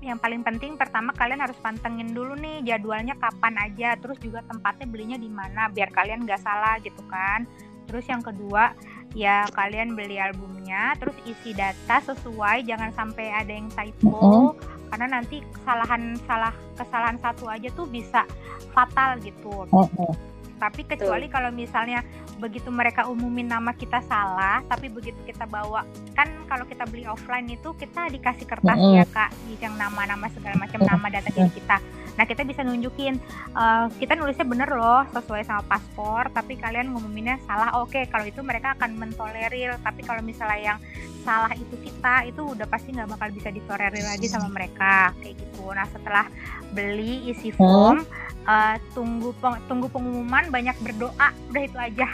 [0.01, 4.87] yang paling penting pertama kalian harus pantengin dulu nih jadwalnya kapan aja terus juga tempatnya
[4.89, 7.45] belinya di mana biar kalian nggak salah gitu kan
[7.87, 8.75] Terus yang kedua,
[9.15, 14.91] ya kalian beli albumnya, terus isi data sesuai, jangan sampai ada yang typo, mm-hmm.
[14.93, 18.27] karena nanti kesalahan salah kesalahan satu aja tuh bisa
[18.75, 19.67] fatal gitu.
[19.71, 20.13] Mm-hmm.
[20.57, 22.01] Tapi kecuali kalau misalnya
[22.37, 27.49] begitu mereka umumin nama kita salah tapi begitu kita bawa kan kalau kita beli offline
[27.49, 28.99] itu kita dikasih kertas mm -hmm.
[29.01, 31.81] ya kak yang nama-nama segala macam nama data diri kita
[32.17, 33.21] nah kita bisa nunjukin
[33.53, 37.77] uh, kita nulisnya bener loh sesuai sama paspor tapi kalian ngumuminnya salah.
[37.81, 40.79] Oke okay, kalau itu mereka akan mentolerir tapi kalau misalnya yang
[41.23, 45.71] salah itu kita itu udah pasti nggak bakal bisa ditolerir lagi sama mereka kayak gitu.
[45.71, 46.27] Nah setelah
[46.75, 52.07] beli isi form hmm uh, tunggu peng, tunggu pengumuman banyak berdoa udah itu aja.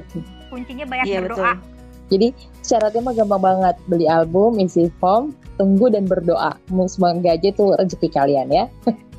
[0.00, 0.22] Okay.
[0.52, 1.56] kuncinya banyak iya, berdoa.
[1.56, 1.70] betul.
[2.12, 2.28] jadi
[2.60, 3.76] syaratnya mah gampang banget.
[3.88, 6.56] Beli album isi form tunggu dan berdoa.
[6.68, 8.64] Semoga aja tuh rezeki kalian ya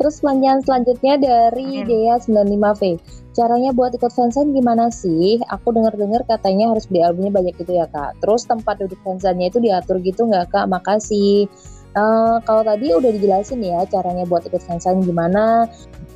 [0.00, 2.96] Terus pertanyaan selanjutnya dari Dea 95V.
[3.36, 5.36] Caranya buat ikut fansign gimana sih?
[5.52, 8.16] Aku dengar-dengar katanya harus beli albumnya banyak gitu ya kak.
[8.24, 10.72] Terus tempat duduk fansignnya itu diatur gitu nggak kak?
[10.72, 11.52] Makasih.
[11.92, 15.68] Uh, kalau tadi udah dijelasin ya caranya buat ikut fansign gimana.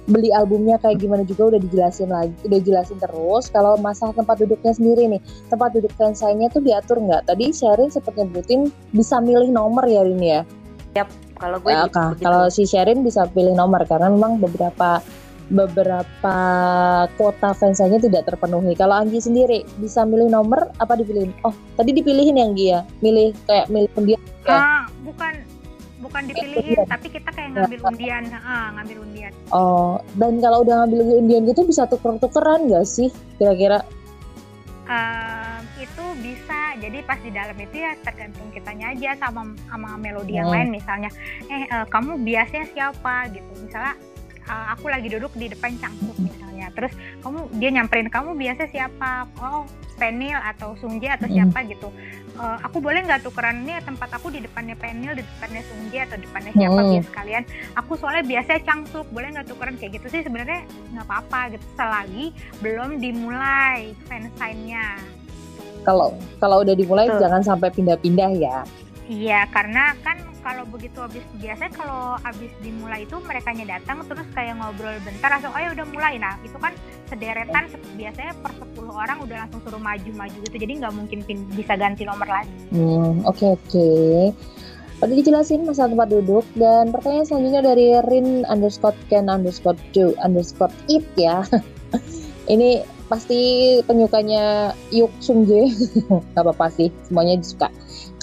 [0.05, 3.49] beli albumnya kayak gimana juga udah dijelasin lagi, udah jelasin terus.
[3.49, 7.25] Kalau masalah tempat duduknya sendiri nih, tempat duduk fansign-nya tuh diatur nggak?
[7.25, 10.41] Tadi Sherin sempat nyebutin bisa milih nomor ya Rin ya?
[10.93, 15.03] Yap, kalau gue ya, gitu, kalau si Sherin bisa pilih nomor karena memang beberapa
[15.53, 16.37] beberapa
[17.21, 18.73] kuota fansanya tidak terpenuhi.
[18.73, 21.37] Kalau Anggi sendiri bisa milih nomor apa dipilihin?
[21.45, 22.81] Oh, tadi dipilihin yang Anggi ya?
[23.05, 24.57] Milih kayak milih undian ya?
[24.57, 25.35] Ah, bukan
[26.01, 26.85] bukan dipilihin, ya.
[26.89, 27.89] tapi kita kayak ngambil ya.
[27.93, 29.33] undian, ah, ngambil undian.
[29.53, 33.85] Oh, dan kalau udah ngambil undian gitu bisa tuker-tukeran gak sih kira-kira?
[34.85, 35.01] Bisa
[36.79, 40.57] jadi pas di dalam itu ya tergantung kitanya aja sama sama melodi yang hmm.
[40.57, 40.69] lain.
[40.75, 41.11] Misalnya
[41.49, 43.31] eh uh, kamu biasanya siapa?
[43.31, 43.53] Gitu.
[43.65, 43.95] Misalnya
[44.49, 46.69] uh, aku lagi duduk di depan cangkuk misalnya.
[46.75, 46.93] Terus
[47.25, 49.29] kamu dia nyamperin kamu biasa siapa?
[49.41, 51.63] Oh Penil atau Sungje atau siapa?
[51.63, 51.67] Mm.
[51.71, 51.89] gitu.
[52.35, 56.19] Uh, aku boleh nggak tukeran ini tempat aku di depannya Penil di depannya Sungje atau
[56.19, 56.89] depannya siapa mm.
[56.91, 57.43] biar sekalian?
[57.79, 59.07] Aku soalnya biasa cangkuk.
[59.15, 60.21] Boleh nggak tukeran kayak gitu sih?
[60.27, 61.67] Sebenarnya nggak apa-apa gitu.
[61.79, 64.99] Selagi belum dimulai fansign-nya
[65.85, 67.21] kalau kalau udah dimulai Tuh.
[67.21, 68.65] jangan sampai pindah-pindah ya
[69.05, 74.57] Iya, karena kan kalau begitu habis biasanya kalau habis dimulai itu mereka datang terus kayak
[74.57, 76.73] ngobrol bentar langsung ayo udah mulai nah itu kan
[77.09, 81.19] sederetan biasanya per 10 orang udah langsung suruh maju-maju gitu jadi nggak mungkin
[81.53, 82.53] bisa ganti nomor lagi.
[82.73, 83.69] Hmm, oke okay, oke.
[83.73, 84.17] Okay.
[85.05, 90.73] Udah dijelasin masalah tempat duduk dan pertanyaan selanjutnya dari Rin underscore Ken underscore Do underscore
[90.89, 91.45] It ya.
[92.53, 93.41] Ini pasti
[93.85, 95.69] penyukanya Yuk Sung Jae,
[96.35, 97.69] gak apa-apa sih, semuanya disuka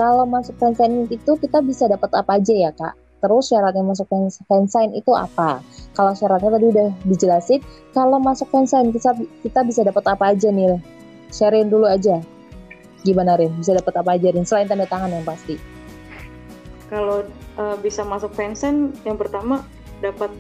[0.02, 2.98] kalau masuk fansign itu kita bisa dapat apa aja ya kak?
[3.22, 4.10] Terus syaratnya masuk
[4.50, 5.62] fansign itu apa?
[5.94, 7.62] Kalau syaratnya tadi udah dijelasin,
[7.94, 9.14] kalau masuk fansign kita,
[9.46, 10.82] kita bisa dapat apa aja nih?
[11.30, 12.18] Sharein dulu aja.
[13.06, 13.54] Gimana Rin?
[13.62, 14.42] Bisa dapat apa aja Rin?
[14.42, 15.62] Selain tanda tangan yang pasti.
[16.90, 17.22] Kalau
[17.62, 19.62] uh, bisa masuk fansign, yang pertama
[20.02, 20.34] dapat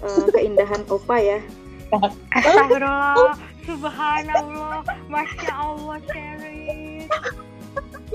[0.00, 1.38] uh, keindahan opa ya.
[2.32, 3.36] Astagfirullah,
[3.68, 4.80] subhanallah,
[5.12, 7.04] masya Allah, Sherin.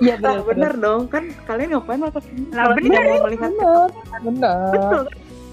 [0.01, 1.01] Iya benar, nah, benar dong.
[1.05, 3.03] Kan kalian ngapain masuk lah benar.
[3.05, 3.89] mau melihat benar
[4.25, 4.73] benar.
[4.73, 5.03] Betul.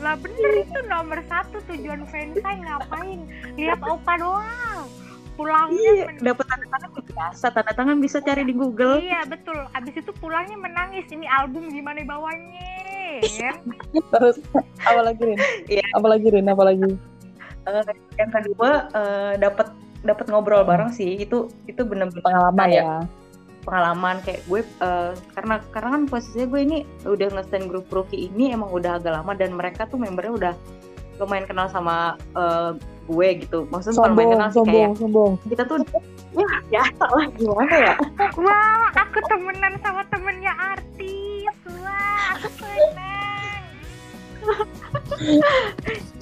[0.01, 2.65] Lah bener itu nomor satu tujuan fansign.
[2.65, 3.21] Ngapain?
[3.61, 4.89] Lihat opa doang.
[5.37, 7.47] Pulangnya iya, dapat tanda tangan biasa.
[7.53, 9.01] Tanda tangan bisa cari di Google.
[9.05, 9.57] Iya betul.
[9.77, 11.05] Abis itu pulangnya menangis.
[11.13, 12.81] Ini album gimana bawanya
[13.29, 13.53] ya.
[13.93, 14.37] Terus
[14.81, 15.39] apa lagi Rin?
[15.69, 15.85] Iya.
[15.97, 16.47] Apa lagi Rin?
[16.49, 16.97] Apa lagi?
[17.69, 17.85] Uh,
[18.17, 19.69] yang kedua uh, dapat
[20.01, 23.05] dapat ngobrol bareng sih itu itu benar-benar pengalaman ya?
[23.61, 28.57] pengalaman kayak gue uh, karena karena kan posisinya gue ini udah nge grup rookie ini
[28.57, 30.55] emang udah agak lama dan mereka tuh membernya udah
[31.21, 32.73] lumayan kenal sama uh,
[33.05, 33.69] gue gitu.
[33.69, 35.33] Maksudnya sombong, lumayan kenal sih kayak sombong.
[35.53, 35.77] kita tuh
[36.41, 37.95] ya ya salah gimana ya?
[38.45, 41.55] Wah aku temenan sama temennya artis.
[41.69, 43.63] Wah aku seneng.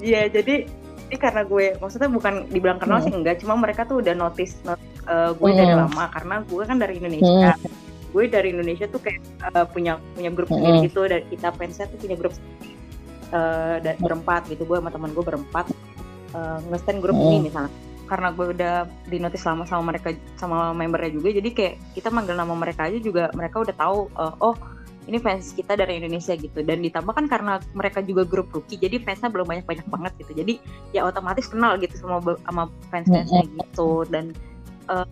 [0.03, 0.67] Iya jadi
[1.09, 3.07] ini karena gue maksudnya bukan dibilang kenal hmm.
[3.09, 5.59] sih enggak cuma mereka tuh udah notice, notice uh, gue hmm.
[5.59, 7.73] dari lama karena gue kan dari Indonesia hmm.
[8.13, 9.21] gue dari Indonesia tuh kayak
[9.53, 10.57] uh, punya punya grup hmm.
[10.61, 12.35] sendiri gitu dan kita fansnya tuh punya grup
[13.33, 15.67] uh, dan berempat gitu gue sama teman gue berempat
[16.37, 17.27] uh, ngestand grup hmm.
[17.33, 17.73] ini misalnya
[18.09, 22.37] karena gue udah di notice lama sama mereka sama membernya juga jadi kayak kita manggil
[22.37, 24.57] nama mereka aja juga mereka udah tahu uh, oh
[25.09, 26.61] ini fans kita dari Indonesia gitu.
[26.61, 30.33] Dan ditambah kan karena mereka juga grup rookie jadi fansnya belum banyak banyak banget gitu.
[30.45, 30.55] Jadi
[30.93, 34.05] ya otomatis kenal gitu sama sama fans fansnya gitu.
[34.13, 34.37] Dan
[34.93, 35.09] uh,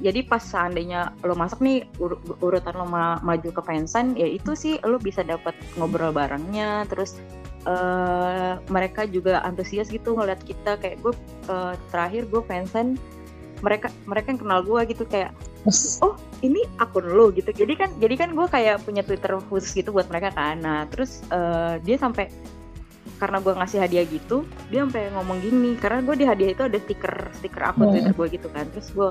[0.00, 4.56] jadi pas seandainya lo masuk nih ur urutan lo ma maju ke fansign ya itu
[4.56, 6.84] sih lo bisa dapat ngobrol barengnya.
[6.92, 7.16] Terus
[7.64, 10.76] uh, mereka juga antusias gitu ngeliat kita.
[10.76, 11.12] Kayak gue
[11.48, 13.00] uh, terakhir gue fansign
[13.64, 15.08] mereka mereka yang kenal gue gitu.
[15.08, 15.32] Kayak
[16.00, 17.52] oh ini akun lo gitu.
[17.52, 20.60] Jadi kan jadi kan gue kayak punya twitter khusus gitu buat mereka kan.
[20.64, 22.32] Nah terus uh, dia sampai
[23.20, 25.76] karena gue ngasih hadiah gitu dia sampai ngomong gini.
[25.76, 27.92] Karena gue di hadiah itu ada stiker stiker akun hmm.
[27.92, 28.64] twitter gue gitu kan.
[28.72, 29.08] Terus gue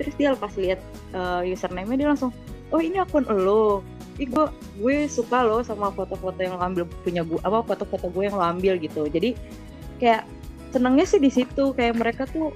[0.00, 0.80] terus dia pas lihat
[1.12, 2.32] uh, username-nya dia langsung
[2.72, 3.84] oh ini akun lo
[4.20, 4.44] Ih gue
[4.76, 8.44] gue suka lo sama foto-foto yang lo ambil punya gue apa foto-foto gue yang lo
[8.44, 9.08] ambil gitu.
[9.08, 9.32] Jadi
[9.96, 10.28] kayak
[10.68, 11.72] senangnya sih di situ.
[11.72, 12.52] Kayak mereka tuh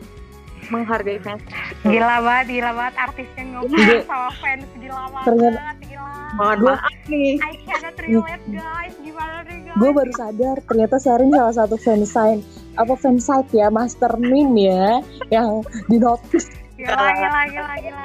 [0.71, 1.43] menghargai fans.
[1.87, 2.95] Gila banget gila banget.
[2.99, 6.13] Artisnya ngobrol sama fans gila banget gila.
[6.37, 7.33] Banget banget nih.
[7.41, 8.95] I cannot relate guys.
[9.01, 9.79] Gimana nih guys?
[9.79, 12.41] Gue baru sadar ternyata Sarin salah satu fansign
[12.77, 15.01] apa fansite ya master meme ya
[15.33, 16.49] yang di notice.
[16.77, 18.05] Gila gila gila gila.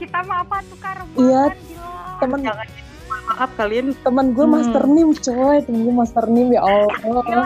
[0.00, 0.64] Kita mau apa?
[0.72, 1.52] Tukar iya
[2.20, 2.40] temen
[3.30, 3.92] maaf kalian.
[4.00, 4.54] temen gue hmm.
[4.56, 5.56] master meme coy.
[5.64, 7.22] Temen gue master meme ya Allah.
[7.28, 7.44] Gila,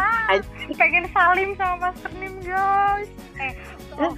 [0.78, 3.10] pengen salim sama master meme guys.
[3.42, 3.52] Eh
[3.98, 4.14] oh,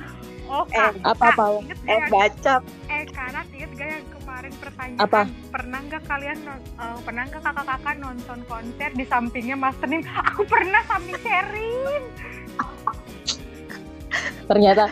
[0.46, 1.58] Oh, eh, apa apa?
[1.90, 2.62] Eh, baca.
[2.86, 5.20] Eh, karena inget gak yang kemarin pertanyaan apa?
[5.26, 6.38] per pernah nggak kalian
[6.78, 10.06] uh, pernah nggak kakak-kakak nonton konser di sampingnya Master Nim?
[10.06, 12.02] Aku pernah samping Sherin.
[14.46, 14.86] Ternyata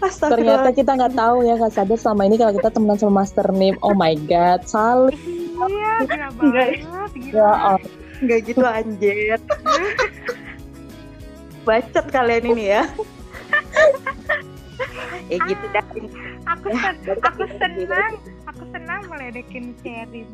[0.00, 3.76] Ternyata kita nggak tahu ya Kak sadar selama ini kalau kita temenan sama Master Nim.
[3.84, 5.14] Oh my god, saling.
[5.60, 6.80] Iya, gila banget.
[7.12, 7.36] Gila.
[7.36, 7.80] Ya, oh.
[8.24, 9.38] Nggak gitu anjir.
[11.68, 12.88] Bacot kalian ini ya.
[15.30, 15.84] Ya gitu dah.
[16.56, 18.12] Aku sen aku senang,
[18.48, 20.26] aku senang meledekin Sherin.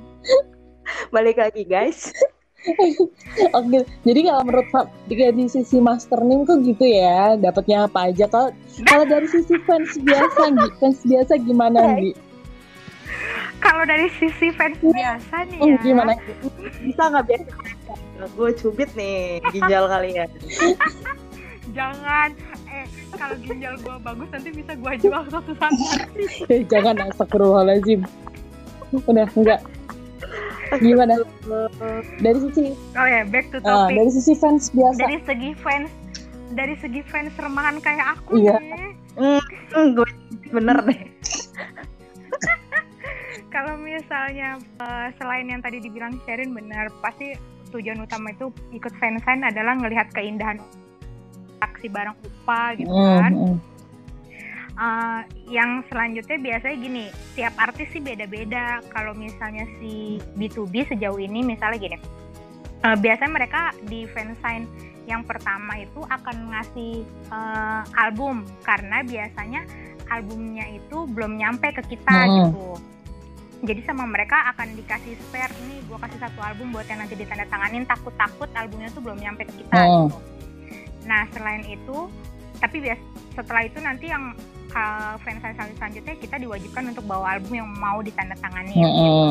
[1.11, 2.15] Balik lagi guys.
[3.55, 4.69] Oke, jadi kalau menurut
[5.07, 8.27] dari sisi Master Nim tuh gitu ya, dapatnya apa aja?
[8.27, 8.51] Kalau
[8.91, 10.51] kalau dari sisi fans biasa,
[10.83, 12.11] fans biasa gimana, Gi?
[13.63, 15.77] Kalau dari sisi fans biasa nih ya.
[15.79, 16.13] Gimana?
[16.83, 17.51] Bisa nggak biasa?
[18.35, 20.29] Gue cubit nih ginjal kalian.
[21.77, 22.35] Jangan,
[22.87, 26.05] eh kalau ginjal gue bagus nanti bisa gue jual suatu saat nanti.
[26.51, 28.01] Eh, jangan astagfirullahaladzim.
[29.07, 29.61] Udah enggak.
[30.83, 31.15] Gimana?
[32.19, 33.95] Dari sisi oh ya back to uh, topic.
[33.95, 34.99] dari sisi fans biasa.
[34.99, 35.91] Dari segi fans
[36.55, 38.59] dari segi fans remahan kayak aku iya.
[38.59, 38.95] nih.
[39.17, 39.41] Mm,
[39.73, 40.09] mm, gue
[40.51, 41.01] bener deh.
[43.55, 47.33] Kalau misalnya uh, selain yang tadi dibilang Sherin benar pasti
[47.73, 50.61] tujuan utama itu ikut fansign adalah ngelihat keindahan
[51.61, 53.33] aksi bareng Upa gitu kan.
[53.33, 53.77] mm, mm
[54.77, 58.85] uh, yang selanjutnya biasanya gini tiap artis sih beda-beda.
[58.93, 61.99] Kalau misalnya si B2B sejauh ini misalnya gini
[62.85, 64.69] uh, biasanya mereka di fansign
[65.07, 68.45] yang pertama itu akan ngasih uh, album.
[68.63, 69.65] Karena biasanya
[70.11, 72.35] albumnya itu belum nyampe ke kita hmm.
[72.47, 72.69] gitu.
[73.67, 77.89] Jadi sama mereka akan dikasih spare nih gue kasih satu album buat yang nanti ditandatanganin.
[77.89, 80.11] Takut-takut albumnya tuh belum nyampe ke kita hmm.
[80.11, 80.36] gitu
[81.07, 82.11] nah selain itu
[82.59, 83.01] tapi bias
[83.37, 84.33] setelah itu nanti yang
[84.73, 85.41] uh, fans
[85.77, 88.75] selanjutnya kita diwajibkan untuk bawa album yang mau ditandatangani.
[88.77, 89.31] Mm -hmm.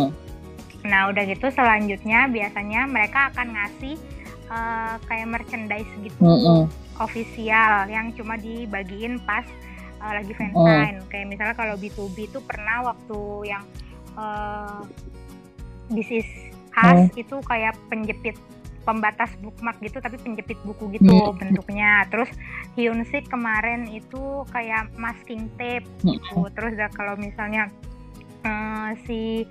[0.86, 3.96] Nah udah gitu selanjutnya biasanya mereka akan ngasih
[4.50, 6.62] uh, kayak merchandise gitu mm -hmm.
[7.02, 9.46] official yang cuma dibagiin pas
[10.02, 11.02] uh, lagi fansign.
[11.02, 11.08] Mm.
[11.10, 13.64] Kayak misalnya kalau B2B itu pernah waktu yang
[14.18, 14.86] uh,
[15.86, 16.28] This is
[16.74, 17.22] Us mm.
[17.22, 18.38] itu kayak penjepit
[18.86, 21.36] pembatas bookmark gitu tapi penjepit buku gitu hmm.
[21.42, 22.30] bentuknya terus
[22.78, 26.54] Hyunsik kemarin itu kayak masking tape gitu hmm.
[26.54, 27.68] terus kalau misalnya
[28.46, 29.44] uh, si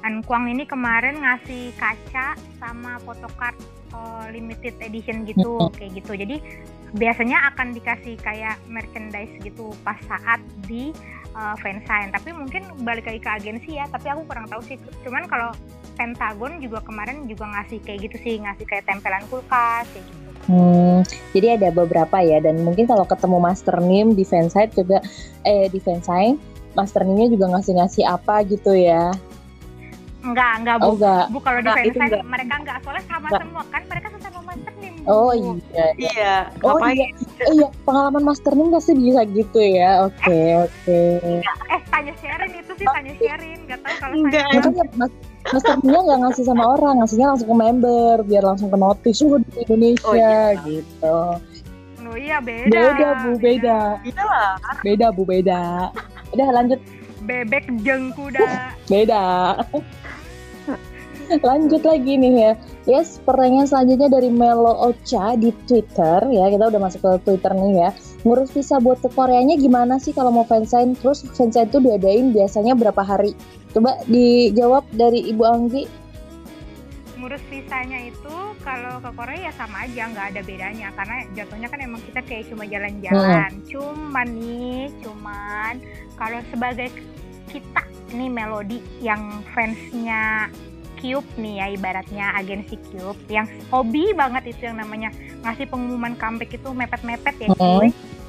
[0.00, 3.54] Ankwang ini kemarin ngasih kaca sama photocard
[3.92, 5.72] uh, limited edition gitu hmm.
[5.76, 6.36] kayak gitu jadi
[6.96, 10.90] biasanya akan dikasih kayak merchandise gitu pas saat di
[11.38, 15.30] uh, fansign tapi mungkin balik lagi ke agensi ya tapi aku kurang tahu sih cuman
[15.30, 15.54] kalau
[16.00, 20.28] Pentagon juga kemarin juga ngasih kayak gitu sih, ngasih kayak tempelan kulkas kayak gitu.
[20.48, 21.04] Hmm,
[21.36, 25.04] jadi ada beberapa ya dan mungkin kalau ketemu Master Nim di fansite juga
[25.44, 26.40] eh di fansign
[26.72, 29.12] Master Nimnya juga ngasih-ngasih apa gitu ya.
[30.20, 30.84] Enggak, enggak Bu.
[30.84, 31.24] Oh, enggak.
[31.28, 33.40] Bu kalau di fansign mereka enggak soalnya sama enggak.
[33.44, 34.94] semua kan mereka sama Master Nim.
[34.96, 35.04] Bu.
[35.12, 35.86] Oh iya.
[36.00, 36.34] Iya.
[36.64, 37.06] Oh iya.
[37.44, 40.08] Oh iya, pengalaman Master Nim pasti bisa gitu ya.
[40.08, 40.72] Oke, okay, eh, oke.
[40.88, 41.74] Okay.
[41.76, 44.48] Eh, tanya Sherin itu sih tanya Sherin, enggak tahu kalau enggak.
[44.48, 45.28] saya.
[45.48, 49.40] Master Mia nggak ngasih sama orang, ngasihnya langsung ke member biar langsung ke notice oh,
[49.40, 50.60] di Indonesia oh, iya.
[50.68, 51.16] gitu.
[52.10, 52.74] Oh iya beda.
[52.74, 53.78] Beda bu beda.
[54.02, 54.52] Beda lah.
[54.82, 55.62] Beda bu beda.
[56.34, 56.80] Udah lanjut.
[57.24, 58.74] Bebek jengkuda.
[58.90, 59.24] beda.
[61.46, 62.52] lanjut lagi nih ya.
[62.90, 66.50] Yes, pertanyaan selanjutnya dari Melo Ocha di Twitter ya.
[66.50, 67.90] Kita udah masuk ke Twitter nih ya.
[68.20, 70.92] Ngurus visa buat ke Koreanya gimana sih kalau mau fansign?
[70.92, 73.32] Terus fansign itu diadain biasanya berapa hari?
[73.72, 75.84] Coba dijawab dari Ibu Anggi.
[77.16, 81.80] Ngurus visanya itu kalau ke Korea ya sama aja, nggak ada bedanya karena jatuhnya kan
[81.80, 83.50] emang kita kayak cuma jalan-jalan.
[83.56, 83.64] Hmm.
[83.68, 85.74] Cuman nih, cuman
[86.20, 86.92] kalau sebagai
[87.48, 90.52] kita nih Melody yang fansnya
[91.00, 95.10] Cube nih ya ibaratnya agensi Cube yang hobi banget itu yang namanya
[95.42, 97.88] ngasih pengumuman comeback itu mepet-mepet ya cuy.
[97.88, 98.20] Hmm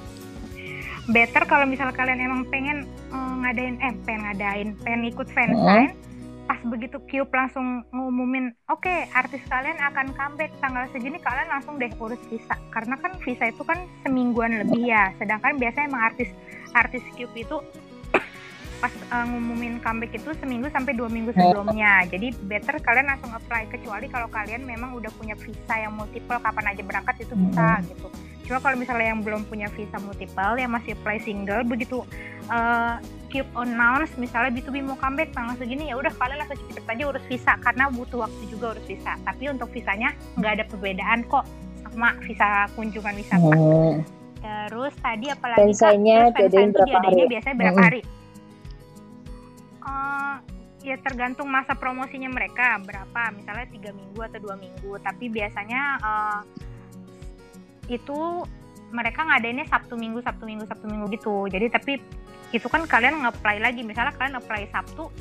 [1.10, 6.10] better kalau misalnya kalian emang pengen uh, ngadain eh pengen ngadain pengen ikut fansign mm
[6.50, 11.80] pas begitu Cube langsung ngumumin oke okay, artis kalian akan comeback tanggal segini kalian langsung
[11.80, 12.60] deh urus visa.
[12.76, 16.28] Karena kan visa itu kan semingguan lebih ya sedangkan biasanya emang artis
[16.76, 17.56] artis Cube itu
[18.82, 22.04] pas uh, ngumumin comeback itu seminggu sampai dua minggu sebelumnya.
[22.10, 26.74] Jadi better kalian langsung apply kecuali kalau kalian memang udah punya visa yang multiple kapan
[26.74, 28.10] aja berangkat itu bisa gitu.
[28.50, 32.02] Cuma kalau misalnya yang belum punya visa multiple yang masih apply single begitu
[32.50, 32.98] uh,
[33.32, 37.24] Cube announce misalnya B2B mau comeback tanggal segini ya udah kalian langsung cepet aja urus
[37.32, 39.16] visa karena butuh waktu juga urus visa.
[39.24, 41.48] Tapi untuk visanya nggak ada perbedaan kok
[41.88, 43.56] sama visa kunjungan wisata.
[43.56, 44.04] Hmm.
[44.42, 45.72] Terus tadi apalagi
[46.34, 47.24] kak, terus berapa hari?
[47.30, 47.88] biasanya berapa hmm.
[47.88, 48.02] hari?
[49.92, 50.36] Uh,
[50.82, 52.80] ya tergantung masa promosinya mereka.
[52.82, 53.36] Berapa?
[53.36, 54.98] Misalnya tiga minggu atau dua minggu.
[55.04, 56.40] Tapi biasanya uh,
[57.92, 58.48] itu
[58.92, 61.48] mereka ngadainnya sabtu minggu sabtu minggu sabtu minggu gitu.
[61.52, 61.94] Jadi tapi
[62.52, 63.82] itu kan kalian nge-apply lagi.
[63.84, 65.12] Misalnya kalian apply sabtu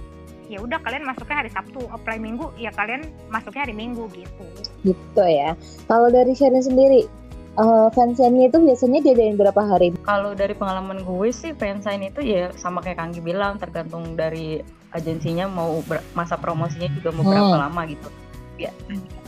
[0.51, 1.83] ya udah kalian masuknya hari sabtu.
[1.91, 4.47] Apply minggu ya kalian masuknya hari minggu gitu.
[4.83, 5.55] Gitu ya.
[5.87, 7.20] Kalau dari Sharon sendiri
[7.59, 9.97] uh, fansign itu biasanya diadain berapa hari?
[10.07, 14.63] Kalau dari pengalaman gue sih fansign itu ya sama kayak Kanggi bilang tergantung dari
[14.95, 15.83] agensinya mau
[16.15, 17.65] masa promosinya juga mau berapa hmm.
[17.67, 18.09] lama gitu.
[18.61, 18.77] Ya,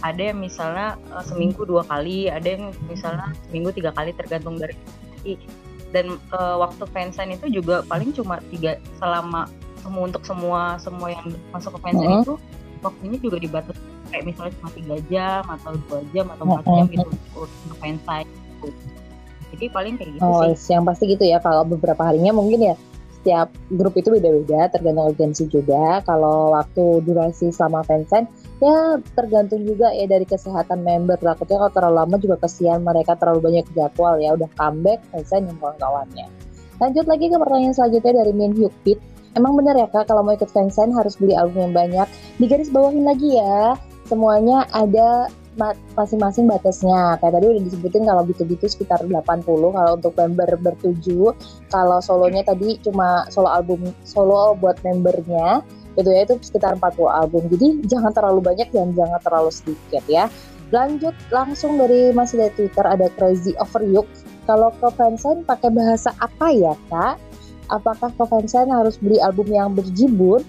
[0.05, 4.77] ada yang misalnya uh, seminggu dua kali, ada yang misalnya seminggu tiga kali tergantung dari
[5.93, 9.49] dan uh, waktu fansign itu juga paling cuma tiga selama
[9.81, 12.25] semua untuk semua semua yang masuk ke fansign uh -huh.
[12.25, 12.35] itu
[12.83, 17.09] waktunya juga dibatasi kayak misalnya cuma tiga jam atau dua jam atau empat jam itu
[17.35, 18.69] untuk fansign gitu.
[19.57, 20.77] jadi paling kayak gitu oh, sih.
[20.77, 22.75] yang pasti gitu ya kalau beberapa harinya mungkin ya
[23.23, 26.03] setiap grup itu beda-beda tergantung agensi juga.
[26.03, 28.27] Kalau waktu durasi selama fansign
[28.59, 31.23] ya tergantung juga ya dari kesehatan member.
[31.23, 35.55] Takutnya kalau terlalu lama juga kesian mereka terlalu banyak jadwal ya udah comeback fansign yang
[35.63, 36.27] kawan-kawannya.
[36.83, 38.99] Lanjut lagi ke pertanyaan selanjutnya dari Min Hyuk Pit.
[39.39, 42.09] Emang bener ya kak, kalau mau ikut fansign harus beli album yang banyak.
[42.43, 45.31] Di garis bawahin lagi ya, semuanya ada
[45.97, 47.21] masing-masing batasnya.
[47.21, 51.37] Kayak tadi udah disebutin kalau gitu-gitu sekitar 80 kalau untuk member bertujuh.
[51.69, 55.61] Kalau solonya tadi cuma solo album solo buat membernya
[55.93, 57.43] itu ya itu sekitar 40 album.
[57.53, 60.25] Jadi jangan terlalu banyak dan jangan terlalu sedikit ya.
[60.73, 64.03] Lanjut langsung dari masih dari Twitter ada Crazy Over You.
[64.49, 67.21] Kalau ke fansign pakai bahasa apa ya kak?
[67.69, 70.41] Apakah ke fansign harus beli album yang berjibun?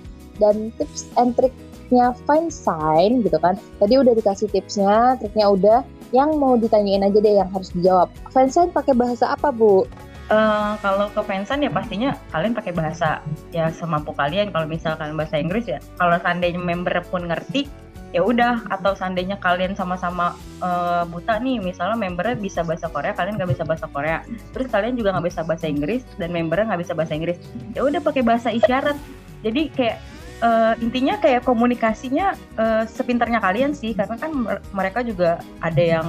[0.41, 1.53] Dan tips and trick
[1.93, 3.53] tipsnya fine sign gitu kan.
[3.77, 5.79] Tadi udah dikasih tipsnya, triknya udah.
[6.09, 8.09] Yang mau ditanyain aja deh yang harus dijawab.
[8.33, 9.85] Fansign pakai bahasa apa, Bu?
[10.33, 13.21] Uh, kalau ke fansign ya pastinya kalian pakai bahasa
[13.53, 14.49] ya semampu kalian.
[14.49, 17.69] Kalau misalkan bahasa Inggris ya, kalau seandainya member pun ngerti,
[18.13, 23.41] ya udah atau seandainya kalian sama-sama uh, buta nih misalnya membernya bisa bahasa Korea kalian
[23.41, 24.21] nggak bisa bahasa Korea
[24.53, 27.41] terus kalian juga nggak bisa bahasa Inggris dan membernya nggak bisa bahasa Inggris
[27.73, 28.93] ya udah pakai bahasa isyarat
[29.41, 29.97] jadi kayak
[30.41, 34.31] uh, intinya kayak komunikasinya uh, sepintarnya kalian sih karena kan
[34.73, 36.07] mereka juga ada yang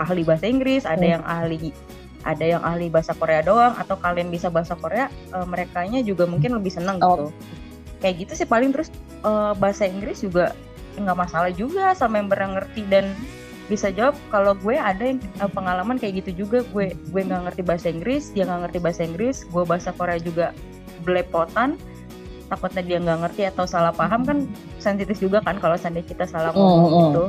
[0.00, 1.14] ahli bahasa Inggris, ada hmm.
[1.18, 1.74] yang ahli
[2.26, 6.58] ada yang ahli bahasa Korea doang atau kalian bisa bahasa Korea, uh, merekanya juga mungkin
[6.58, 7.30] lebih seneng gitu.
[7.30, 7.32] Oh.
[8.02, 8.90] Kayak gitu sih paling terus
[9.22, 10.52] uh, bahasa Inggris juga
[10.96, 13.12] nggak masalah juga sama yang yang ngerti dan
[13.66, 15.18] bisa jawab kalau gue ada yang
[15.50, 19.36] pengalaman kayak gitu juga gue gue nggak ngerti bahasa Inggris dia nggak ngerti bahasa Inggris
[19.42, 20.54] gue bahasa Korea juga
[21.02, 21.74] belepotan
[22.46, 24.38] takutnya dia nggak ngerti atau salah paham kan
[24.78, 27.24] sensitif juga kan kalau seandainya kita salah oh, ngomong mm, gitu.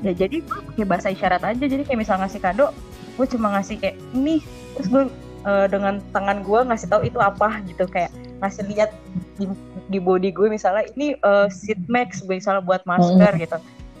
[0.00, 1.64] Ya jadi gue pakai bahasa isyarat aja.
[1.64, 2.74] Jadi kayak misal ngasih kado
[3.18, 4.40] gue cuma ngasih kayak ini
[4.74, 5.04] terus gue
[5.44, 7.84] uh, dengan tangan gue ngasih tahu itu apa gitu.
[7.86, 8.90] Kayak ngasih lihat
[9.36, 9.44] di,
[9.92, 13.40] di body gue misalnya ini uh, seat max misalnya buat masker mm.
[13.46, 13.56] gitu.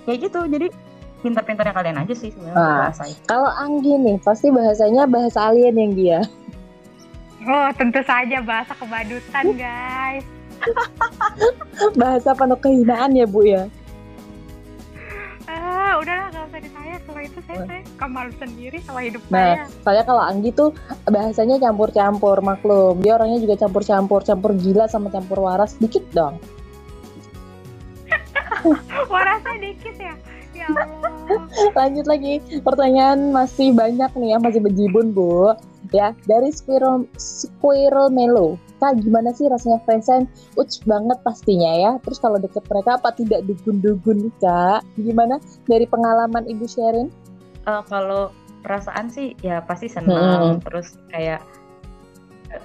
[0.08, 0.40] Kayak gitu.
[0.50, 0.66] Jadi
[1.20, 6.20] pintar-pintarnya kalian aja sih sebenarnya nah, Kalau Anggi nih pasti bahasanya bahasa alien yang dia.
[7.40, 10.24] Oh, tentu saja bahasa kebadutan, guys.
[12.00, 13.64] bahasa penuh kehinaan ya, Bu ya.
[15.48, 19.64] Ah, udahlah gak usah ditanya kalau itu saya, saya malu sendiri sama hidup nah, saya.
[19.88, 20.76] Saya kalau Anggi tuh
[21.08, 23.00] bahasanya campur-campur maklum.
[23.00, 26.36] Dia orangnya juga campur-campur, campur gila sama campur waras dikit dong.
[29.12, 30.14] Warasnya dikit ya.
[30.52, 31.40] Ya Allah.
[31.80, 32.44] Lanjut lagi.
[32.60, 35.56] Pertanyaan masih banyak nih ya, masih bejibun, Bu
[35.90, 38.56] ya dari Squirrel Squirrel Melo.
[38.80, 40.24] Kak gimana sih rasanya fansign
[40.56, 41.92] uts banget pastinya ya.
[42.00, 44.80] Terus kalau deket mereka apa tidak dugun-dugun kak?
[44.96, 45.36] Gimana
[45.68, 47.12] dari pengalaman ibu Sherin?
[47.68, 48.32] Uh, kalau
[48.64, 50.56] perasaan sih ya pasti senang.
[50.56, 50.64] Hmm.
[50.64, 51.44] terus kayak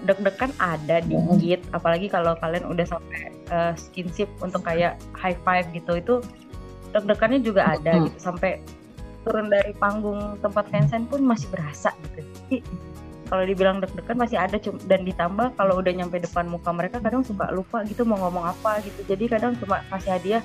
[0.07, 1.61] deg-degan ada dikit.
[1.67, 1.75] Hmm.
[1.77, 3.21] apalagi kalau kalian udah sampai
[3.51, 6.15] uh, skinship untuk kayak high five gitu itu
[6.95, 8.03] deg-degannya juga ada hmm.
[8.07, 8.17] gitu.
[8.31, 8.63] Sampai
[9.27, 12.61] turun dari panggung tempat fansign pun masih berasa gitu
[13.25, 17.49] kalau dibilang deg-degan masih ada dan ditambah kalau udah nyampe depan muka mereka kadang suka
[17.49, 19.01] lupa gitu mau ngomong apa gitu.
[19.09, 20.43] Jadi kadang cuma kasih hadiah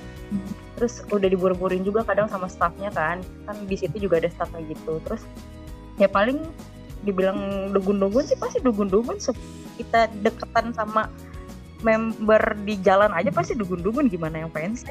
[0.80, 3.20] terus udah diburu-buruin juga kadang sama staffnya kan.
[3.44, 4.96] Kan di situ juga ada staffnya gitu.
[5.04, 5.22] Terus
[6.00, 6.40] ya paling
[7.04, 9.16] dibilang dugun-dugun sih pasti dugun-dugun
[9.80, 11.08] kita deketan sama
[11.80, 14.84] member di jalan aja pasti dugun-dugun gimana yang fans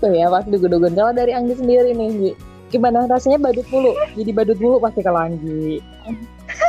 [0.00, 0.92] tuh ya pasti dugun-dugun.
[0.96, 2.36] Kalau dari Anggi sendiri nih
[2.68, 3.96] gimana rasanya badut mulu?
[4.16, 5.80] Jadi badut mulu pasti kalau Anggi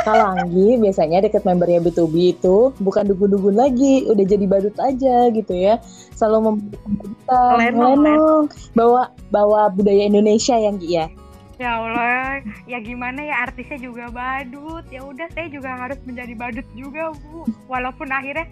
[0.03, 5.53] kalau Anggi biasanya deket membernya B2B itu bukan dugun-dugun lagi, udah jadi badut aja gitu
[5.55, 5.79] ya.
[6.15, 11.07] Selalu memberikan lenong, bawa bawa budaya Indonesia yang ya.
[11.59, 12.39] Ya Allah,
[12.71, 14.87] ya gimana ya artisnya juga badut.
[14.87, 17.43] Ya udah saya juga harus menjadi badut juga, Bu.
[17.67, 18.47] Walaupun akhirnya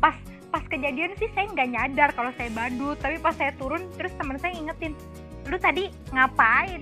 [0.00, 0.16] pas
[0.56, 4.40] pas kejadian sih saya nggak nyadar kalau saya badut tapi pas saya turun terus teman
[4.40, 4.96] saya ingetin
[5.52, 6.80] lu tadi ngapain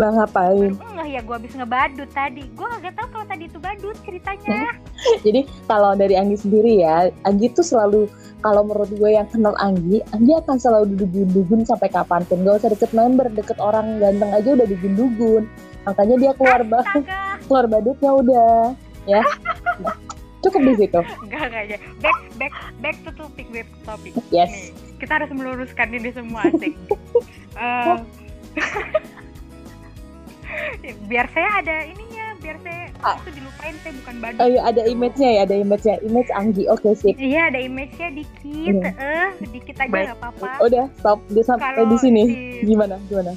[0.00, 0.72] lah ngapain?
[0.72, 2.42] Enggak ya gue habis ngebadut tadi.
[2.56, 4.72] Gue gak tahu kalau tadi itu badut ceritanya.
[5.26, 8.08] Jadi kalau dari Anggi sendiri ya Anggi tuh selalu
[8.40, 12.40] kalau menurut gue yang kenal Anggi Anggi akan selalu duduk-dugun sampai kapan pun.
[12.40, 15.44] Gak usah deket member deket orang ganteng aja udah dugun-dugun
[15.82, 17.02] makanya dia keluar banget
[17.50, 18.54] keluar badutnya udah
[19.04, 19.20] ya.
[20.42, 21.00] Cukup di situ.
[21.28, 21.76] Enggak enggak aja.
[22.00, 24.12] Back back back to topic back to topic.
[24.34, 24.50] Yes.
[24.50, 24.66] Nih,
[24.98, 26.74] kita harus meluruskan ini semua asik.
[27.54, 28.00] Uh,
[31.10, 33.16] biar saya ada ininya biar saya ah.
[33.22, 34.40] itu dilupain saya bukan badut.
[34.42, 35.96] Oh iya ada image-nya ya ada image-nya.
[36.02, 37.14] Image Anggi oke okay, sip.
[37.16, 40.50] Iya ada image-nya dikit eh uh, dikit aja nggak apa-apa.
[40.66, 41.18] Udah stop.
[41.30, 42.22] Di sampai di sini.
[42.26, 42.66] si...
[42.66, 43.32] gimana gimana?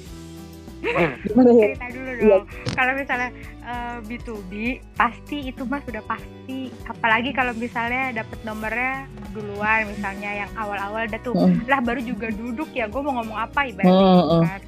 [1.26, 1.66] Gimana ya?
[1.74, 2.22] Cerita dulu dong.
[2.22, 2.38] Iya.
[2.78, 3.30] kalau misalnya
[3.66, 4.52] uh, B2B
[4.94, 6.70] pasti itu mas sudah pasti.
[6.86, 11.34] Apalagi kalau misalnya dapat nomornya duluan misalnya yang awal-awal udah tuh.
[11.34, 11.66] Mm.
[11.66, 14.42] lah baru juga duduk ya gue mau ngomong apa ibaratnya mm, mm.
[14.46, 14.62] kan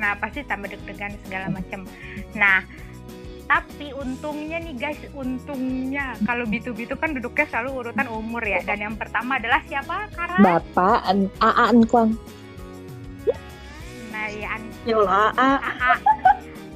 [0.00, 1.84] nah pasti tambah deg-degan segala macam.
[2.32, 2.64] Nah
[3.50, 8.64] tapi untungnya nih guys untungnya kalau B2B itu kan duduknya selalu urutan umur ya.
[8.64, 10.40] Dan yang pertama adalah siapa Kara?
[10.40, 12.16] Bapak An Aa Ankwang
[14.10, 14.62] nah ya An.
[14.88, 15.94] Allah Aa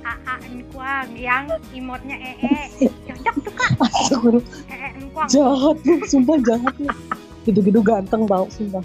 [0.05, 3.73] Aa Ankwang yang imotnya ee cocok tuh kak.
[4.69, 6.75] Ee Ankwang jahat sumpah jahat.
[7.45, 8.85] Gitu-gitu ganteng tau sumpah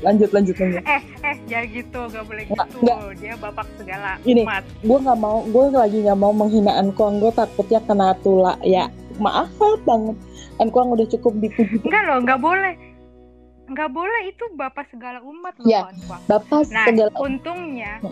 [0.00, 0.82] lanjut lanjut lanjut.
[0.84, 2.76] Eh eh jangan gitu gak boleh gitu.
[2.80, 2.98] nggak.
[3.20, 4.42] dia bapak segala ini
[4.80, 8.54] gue nggak mau gue lagi nggak mau menghina Ankuang gue takutnya kena tula.
[8.64, 8.88] Ya
[9.20, 9.52] maaf
[9.84, 10.16] banget.
[10.60, 11.80] Ankuang udah cukup dipuji.
[11.84, 12.74] Enggak loh nggak boleh.
[13.70, 15.86] Nggak boleh itu bapak segala umat loh ya,
[16.26, 18.02] bapak nah, segala untungnya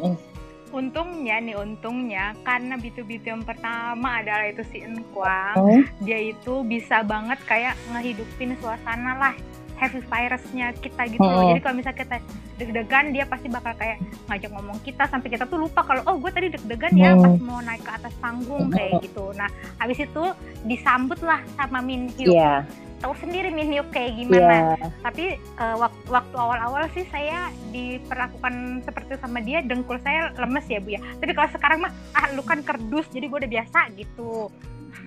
[0.72, 5.82] untungnya nih untungnya karena bitu-bitu yang pertama adalah itu si Enkwang hmm?
[6.05, 9.34] dia itu bisa banget kayak ngehidupin suasana lah
[9.79, 11.55] heavy virusnya kita gitu loh.
[11.55, 12.16] Jadi kalau misalnya kita
[12.59, 16.31] deg-degan dia pasti bakal kayak ngajak ngomong kita sampai kita tuh lupa kalau oh gue
[16.35, 19.31] tadi deg-degan ya pas mau naik ke atas panggung kayak gitu.
[19.39, 19.47] Nah
[19.79, 20.24] habis itu
[20.66, 22.35] disambut lah sama Min Hyuk.
[22.35, 22.66] Yeah.
[22.99, 24.74] Tahu sendiri Min Hyuk kayak gimana.
[24.74, 24.91] Yeah.
[25.07, 25.24] Tapi
[25.62, 30.99] uh, wak waktu awal-awal sih saya diperlakukan seperti sama dia dengkul saya lemes ya bu
[30.99, 31.01] ya.
[31.22, 34.51] Tapi kalau sekarang mah ah lu kan kerdus jadi gue udah biasa gitu.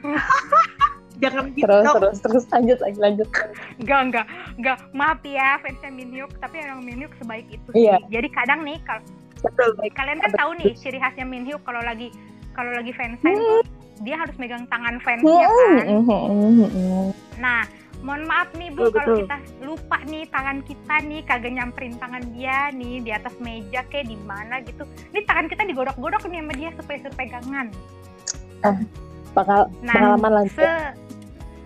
[1.19, 2.43] jangan gitu terus terus terus.
[2.51, 3.27] Lanjut lagi lanjut.
[3.81, 4.25] Enggak enggak
[4.57, 4.77] enggak.
[4.95, 7.89] Maaf ya fansnya Minhyuk tapi orang Minhyuk sebaik itu sih.
[7.89, 7.97] Iya.
[8.07, 9.03] jadi kadang nih kalau
[9.97, 12.13] kalian kan tahu nih ciri khasnya Minhyuk kalau lagi
[12.53, 13.41] kalau lagi fansign hmm.
[13.41, 13.63] tuh
[14.01, 16.05] dia harus megang tangan fansnya hmm.
[16.07, 16.25] kan.
[16.69, 17.09] hmm.
[17.37, 17.61] nah
[18.01, 22.73] mohon maaf nih bu kalau kita lupa nih tangan kita nih kagak nyamperin tangan dia
[22.73, 24.89] nih di atas meja kayak di mana gitu.
[25.13, 27.67] Ini tangan kita digodok-godok nih sama dia supaya pegangan
[28.65, 28.77] ah,
[29.31, 30.69] bakal nah, pengalaman lanjut.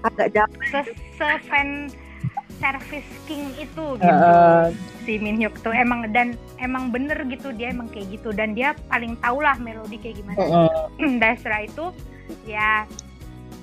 [0.06, 0.54] agak jauh.
[0.70, 0.80] se,
[1.18, 1.90] se fan
[2.62, 4.26] service king itu gitu.
[4.26, 4.72] Uh,
[5.04, 5.74] si Min Hyuk tuh.
[5.74, 7.52] Emang dan emang bener gitu.
[7.52, 8.30] Dia emang kayak gitu.
[8.32, 10.40] Dan dia paling tau lah melodi kayak gimana.
[10.40, 10.88] Uh,
[11.22, 11.86] dan setelah itu
[12.48, 12.86] ya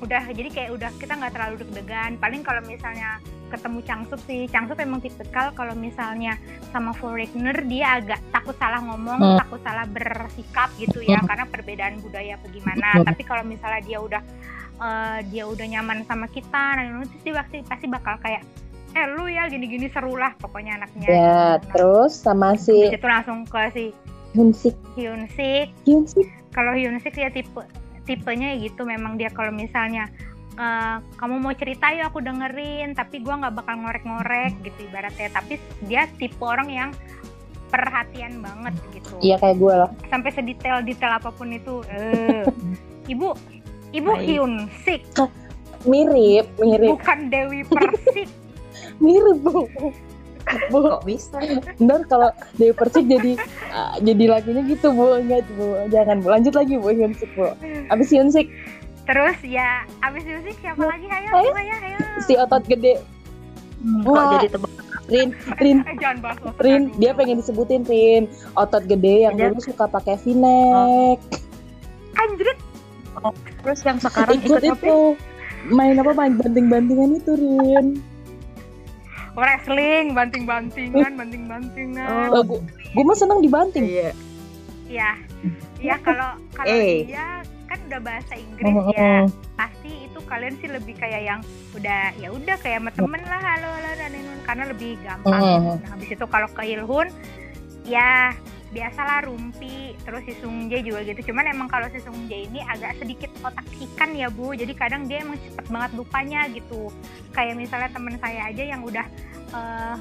[0.02, 0.22] udah.
[0.34, 2.18] Jadi kayak udah kita nggak terlalu deg-degan.
[2.18, 3.22] Paling kalau misalnya
[3.52, 4.48] ketemu Changsup sih.
[4.48, 6.40] Changsup emang tipikal kalau misalnya
[6.72, 11.44] sama foreigner dia agak takut salah ngomong uh, takut salah bersikap gitu ya uh, karena
[11.46, 14.22] perbedaan budaya bagaimana uh, tapi kalau misalnya dia udah
[14.80, 18.42] uh, dia udah nyaman sama kita nah itu sih pasti pasti bakal kayak
[18.92, 21.06] eh lu ya gini-gini seru lah pokoknya anaknya.
[21.08, 21.68] Ya gitu.
[21.72, 23.84] terus sama si itu langsung ke si
[24.32, 24.76] Hyunsik.
[24.96, 25.68] Hyunsik.
[25.84, 26.28] Hyunsik.
[26.52, 27.64] Kalau Hyunsik ya tipe
[28.04, 30.10] tipenya ya gitu memang dia kalau misalnya
[30.56, 35.60] uh, kamu mau cerita ya aku dengerin tapi gue nggak bakal ngorek-ngorek gitu ibaratnya tapi
[35.86, 36.90] dia tipe orang yang
[37.72, 42.44] perhatian banget gitu iya kayak gue loh sampai sedetail detail apa pun itu uh,
[43.12, 43.32] ibu
[43.92, 44.52] Ibu Hyun
[44.88, 45.04] Sik.
[45.84, 46.96] Mirip, mirip.
[46.96, 48.28] Bukan Dewi Persik.
[48.98, 49.68] mirip, Bu.
[50.72, 50.78] Bu.
[50.80, 51.38] Kok bisa?
[51.76, 53.36] Ntar kalau Dewi Persik jadi
[53.70, 55.20] uh, jadi lagunya gitu, Bu.
[55.20, 55.76] Enggak, Bu.
[55.92, 56.32] Jangan, Bu.
[56.32, 56.88] Lanjut lagi, Bu.
[56.88, 57.52] Hyun Sik, Bu.
[57.92, 58.48] Abis Hyun Sik.
[59.02, 61.06] Terus ya, abis Hyun Sik siapa lagi?
[61.10, 61.98] Ayo, ayo, ayo, ayo.
[62.22, 63.02] Si otot gede.
[63.82, 64.70] Hmm, Wah, jadi tebak?
[65.10, 65.28] Rin,
[65.62, 65.98] Rin, eh,
[66.62, 71.18] Rin, dia pengen disebutin Rin, otot gede yang dulu suka pakai v-neck.
[72.14, 72.58] Anjrit,
[73.66, 74.98] terus yang sekarang ikut, ikut itu.
[75.66, 76.14] main apa?
[76.14, 77.98] Main banting-bantingan itu Rin.
[79.32, 80.12] Wrestling.
[80.12, 82.28] Banting-bantingan banting-bantingan.
[82.36, 82.60] Oh, gue
[82.92, 83.84] gue mah seneng dibanting.
[83.88, 84.10] Iya.
[84.86, 85.10] Iya.
[85.82, 87.08] Iya kalau kalau hey.
[87.08, 87.42] dia
[87.72, 89.24] kan udah bahasa Inggris oh, ya.
[89.56, 91.40] pasti itu kalian sih lebih kayak yang
[91.72, 95.88] udah ya udah kayak sama temen lah halo halo dan ini karena lebih gampang nah
[95.88, 97.08] habis itu kalau ke Ilhun
[97.88, 98.36] ya
[98.72, 101.28] biasalah Rumpi terus si Sungjae juga gitu.
[101.28, 104.56] Cuman emang kalau si Sungjae ini agak sedikit otak ikan ya bu.
[104.56, 106.88] Jadi kadang dia emang cepet banget lupanya gitu.
[107.36, 109.04] Kayak misalnya temen saya aja yang udah
[109.52, 110.00] uh,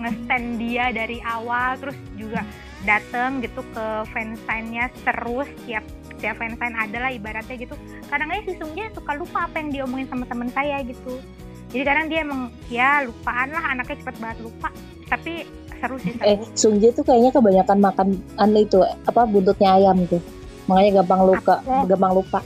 [0.00, 2.48] ngestand dia dari awal terus juga
[2.86, 5.84] dateng gitu ke fansign-nya terus tiap
[6.18, 7.74] tiap fansign ada lah ibaratnya gitu.
[8.10, 11.22] Kadang aja si Sungjae suka lupa apa yang diomongin sama temen saya gitu.
[11.68, 14.68] Jadi kadang dia emang ya lupaan lah anaknya cepet banget lupa.
[15.08, 15.32] Tapi
[15.78, 16.26] seru sih seru.
[16.26, 18.08] eh Sungji tuh kayaknya kebanyakan makan
[18.40, 20.20] anu itu apa buntutnya ayam tuh.
[20.68, 22.40] Makanya gampang luka Aku, gampang lupa.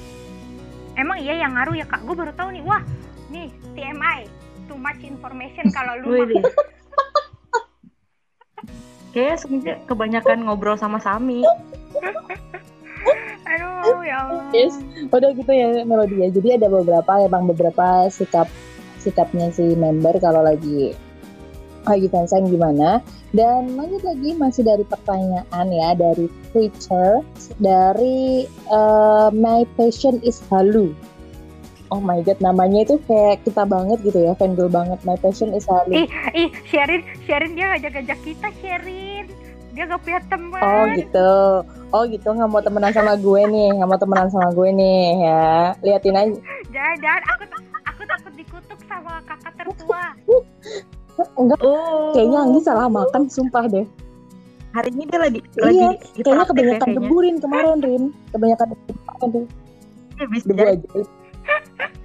[0.94, 2.04] Emang iya yang ngaruh ya kak?
[2.04, 2.62] Gue baru tahu nih.
[2.62, 2.82] Wah
[3.32, 4.28] nih TMI
[4.68, 6.28] too much information kalau lu
[9.12, 11.44] Kayaknya kebanyakan ngobrol sama Sami.
[13.52, 14.44] Aduh, ya Allah.
[14.56, 14.74] Yes,
[15.12, 16.28] udah gitu ya Melody ya.
[16.32, 18.48] Jadi ada beberapa emang beberapa sikap
[19.02, 20.96] sikapnya si member kalau lagi
[21.84, 23.02] lagi fansign gimana.
[23.32, 27.24] Dan lanjut lagi masih dari pertanyaan ya dari Twitter
[27.60, 30.92] dari uh, My Passion is Halu.
[31.92, 34.96] Oh my god, namanya itu kayak kita banget gitu ya, fangirl banget.
[35.04, 35.92] My Passion is Halu.
[35.92, 39.28] Ih, ih, Sherin, Sherin dia ngajak-ngajak kita, Sherin.
[39.76, 40.60] Dia gak punya teman.
[40.64, 41.32] Oh gitu.
[41.92, 45.76] Oh gitu, nggak mau temenan sama gue nih, nggak mau temenan sama gue nih ya.
[45.84, 46.40] Liatin aja.
[46.72, 47.22] Jangan, jangan.
[47.28, 47.44] Aku,
[47.84, 50.04] aku takut dikutuk sama kakak tertua.
[51.36, 51.60] Enggak.
[51.60, 52.16] Oh.
[52.16, 53.84] Kayaknya Anggi salah makan, sumpah deh.
[54.72, 58.02] Hari ini dia lagi iya, lagi kayaknya kebanyakan ya, deburin kemarin, Rin.
[58.32, 58.66] Kebanyakan
[59.20, 59.40] debu.
[60.16, 60.88] Ya, debu aja.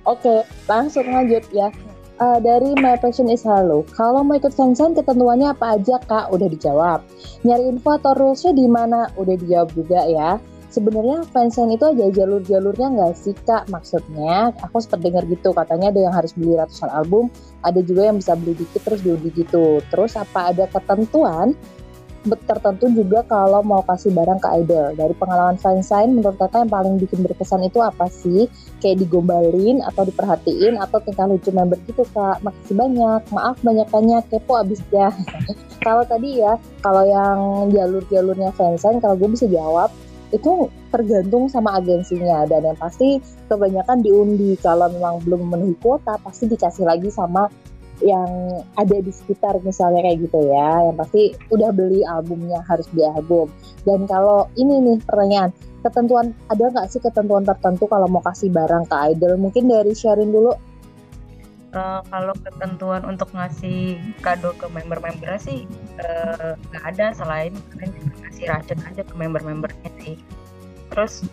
[0.03, 0.35] Oke,
[0.67, 1.71] langsung lanjut ya.
[2.17, 3.85] Uh, dari My Passion is Halo.
[3.93, 6.33] Kalau mau ikut fansign ketentuannya apa aja kak?
[6.33, 7.05] Udah dijawab.
[7.45, 9.05] Nyari info atau rulesnya di mana?
[9.21, 14.99] Udah dijawab juga ya sebenarnya fansign itu aja jalur-jalurnya nggak sih kak maksudnya aku sempat
[15.01, 17.31] dengar gitu katanya ada yang harus beli ratusan album
[17.63, 21.55] ada juga yang bisa beli dikit terus diundi gitu terus apa ada ketentuan
[22.35, 24.91] tertentu juga kalau mau kasih barang ke idol.
[24.97, 28.51] Dari pengalaman fansign menurut kakak yang paling bikin berkesan itu apa sih?
[28.83, 32.43] Kayak digombalin atau diperhatiin atau tingkah lucu member gitu kak.
[32.43, 33.21] Makasih banyak.
[33.31, 35.13] Maaf banyak-banyak kepo abis ya.
[35.85, 39.87] Kalau tadi ya kalau yang jalur-jalurnya fansign kalau gue bisa jawab
[40.35, 42.43] itu tergantung sama agensinya.
[42.43, 44.59] Dan yang pasti kebanyakan diundi.
[44.59, 47.47] Kalau memang belum memenuhi kuota pasti dikasih lagi sama
[48.05, 53.09] yang ada di sekitar misalnya kayak gitu ya yang pasti udah beli albumnya harus beli
[53.09, 53.49] album.
[53.83, 55.49] Dan kalau ini nih pertanyaan
[55.81, 59.33] ketentuan ada nggak sih ketentuan tertentu kalau mau kasih barang ke idol?
[59.41, 60.53] Mungkin dari sharing dulu.
[61.75, 65.67] Uh, kalau ketentuan untuk ngasih kado ke member-member sih
[65.99, 67.51] eh, nggak uh, ada selain
[68.23, 70.15] ngasih racun aja ke member-membernya sih.
[70.93, 71.27] Terus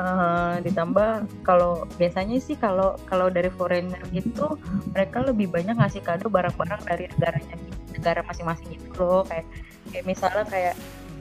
[0.00, 4.56] uh, ditambah kalau biasanya sih kalau kalau dari foreigner itu
[4.96, 7.56] mereka lebih banyak ngasih kado barang-barang dari negaranya
[7.92, 9.22] negara masing-masing itu loh.
[9.28, 9.46] Kayak
[9.92, 10.74] kayak misalnya kayak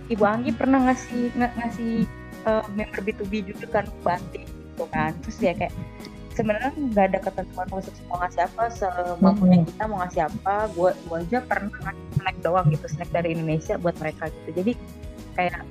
[0.09, 1.93] Ibu Anggi pernah ngasih ng ngasih
[2.47, 5.11] uh, member B2B juga kan banting gitu kan.
[5.21, 5.75] Terus ya kayak
[6.33, 11.17] sebenarnya nggak ada ketentuan khusus mau ngasih apa semampunya kita mau ngasih apa gue gue
[11.27, 14.63] aja pernah ngasih snack doang gitu snack dari Indonesia buat mereka gitu.
[14.63, 14.73] Jadi
[15.35, 15.67] kayak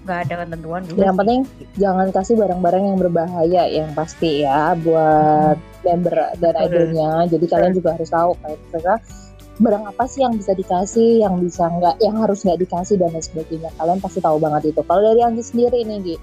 [0.00, 1.20] nggak ada ketentuan juga yang sih.
[1.20, 1.40] penting
[1.76, 5.84] jangan kasih barang-barang yang berbahaya yang pasti ya buat hmm.
[5.84, 7.54] member dan idolnya jadi Betul.
[7.56, 8.94] kalian juga harus tahu kayak mereka
[9.60, 13.20] barang apa sih yang bisa dikasih yang bisa nggak yang harus nggak dikasih dan lain
[13.20, 16.16] sebagainya kalian pasti tahu banget itu kalau dari Anggi sendiri nih Gi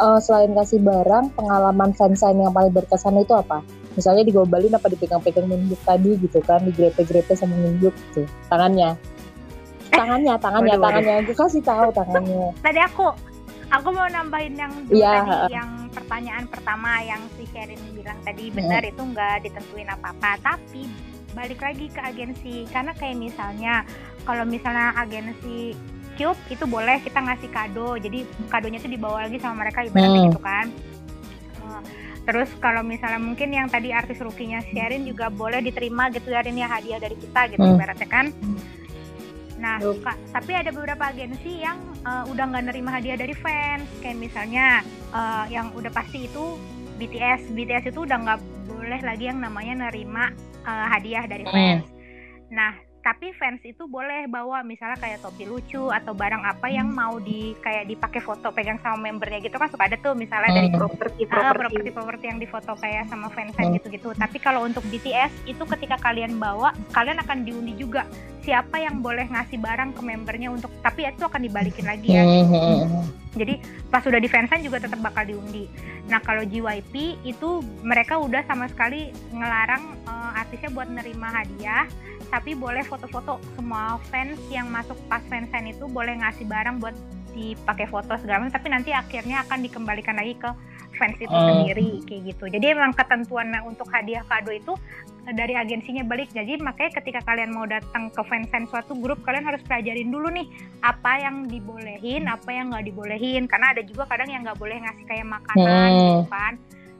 [0.00, 3.64] uh, selain kasih barang, pengalaman fansign yang paling berkesan itu apa?
[3.96, 8.94] Misalnya digobalin apa dipegang-pegang nunjuk tadi gitu kan, digrepe-grepe sama nunjuk gitu, tangannya.
[9.96, 11.14] Tangannya, tangannya, waduh, tangannya.
[11.24, 12.48] Gue kasih tahu tangannya.
[12.60, 13.06] Tadi aku,
[13.72, 18.52] aku mau nambahin yang dulu ya, tadi, yang pertanyaan pertama yang si Sherin bilang tadi
[18.52, 18.92] benar hmm.
[18.92, 20.84] itu nggak ditentuin apa-apa, tapi
[21.36, 23.84] balik lagi ke agensi karena kayak misalnya
[24.24, 25.76] kalau misalnya agensi
[26.16, 30.28] Cube itu boleh kita ngasih kado jadi kadonya itu dibawa lagi sama mereka ibaratnya hmm.
[30.32, 30.66] gitu kan
[31.60, 31.80] eh,
[32.24, 36.66] terus kalau misalnya mungkin yang tadi artis rukinya sharing juga boleh diterima gitu ya ya
[36.72, 37.76] hadiah dari kita gitu hmm.
[37.76, 38.32] ibaratnya kan
[39.56, 39.80] nah
[40.32, 43.88] tapi ada beberapa agensi yang uh, udah nggak nerima hadiah dari fans.
[44.00, 44.66] Kayak misalnya
[45.10, 46.60] uh, yang udah pasti itu
[46.96, 48.40] BTS BTS itu udah nggak
[48.70, 50.30] boleh lagi yang namanya nerima
[50.64, 51.52] uh, hadiah dari hmm.
[51.52, 51.86] fans.
[52.52, 52.72] Nah
[53.06, 56.98] tapi fans itu boleh bawa misalnya kayak topi lucu atau barang apa yang hmm.
[56.98, 59.56] mau di kayak dipakai foto pegang sama membernya gitu.
[59.58, 60.78] Kan suka ada tuh misalnya dari hmm.
[60.78, 61.90] properti ah, properti.
[61.94, 62.24] properti.
[62.26, 63.78] Yang difoto kayak sama fans hmm.
[63.78, 68.02] gitu gitu tapi kalau untuk BTS itu ketika kalian bawa kalian akan diundi juga
[68.46, 72.22] siapa yang boleh ngasih barang ke membernya untuk tapi itu akan dibalikin lagi ya.
[73.34, 73.58] Jadi
[73.90, 75.66] pas sudah di fansign juga tetap bakal diundi.
[76.06, 81.90] Nah kalau JYP itu mereka udah sama sekali ngelarang uh, artisnya buat nerima hadiah
[82.30, 83.42] tapi boleh foto-foto.
[83.58, 86.94] Semua fans yang masuk pas fansign itu boleh ngasih barang buat
[87.36, 90.48] dipakai foto segala macam tapi nanti akhirnya akan dikembalikan lagi ke
[90.96, 91.48] fans itu Hmm.
[91.54, 94.72] sendiri kayak gitu jadi emang ketentuan untuk hadiah kado itu
[95.22, 99.44] eh, dari agensinya balik jadi makanya ketika kalian mau datang ke fansign suatu grup kalian
[99.44, 100.46] harus pelajarin dulu nih
[100.80, 105.04] apa yang dibolehin apa yang nggak dibolehin karena ada juga kadang yang nggak boleh ngasih
[105.04, 105.98] kayak makanan Hmm.
[105.98, 106.54] gitu kan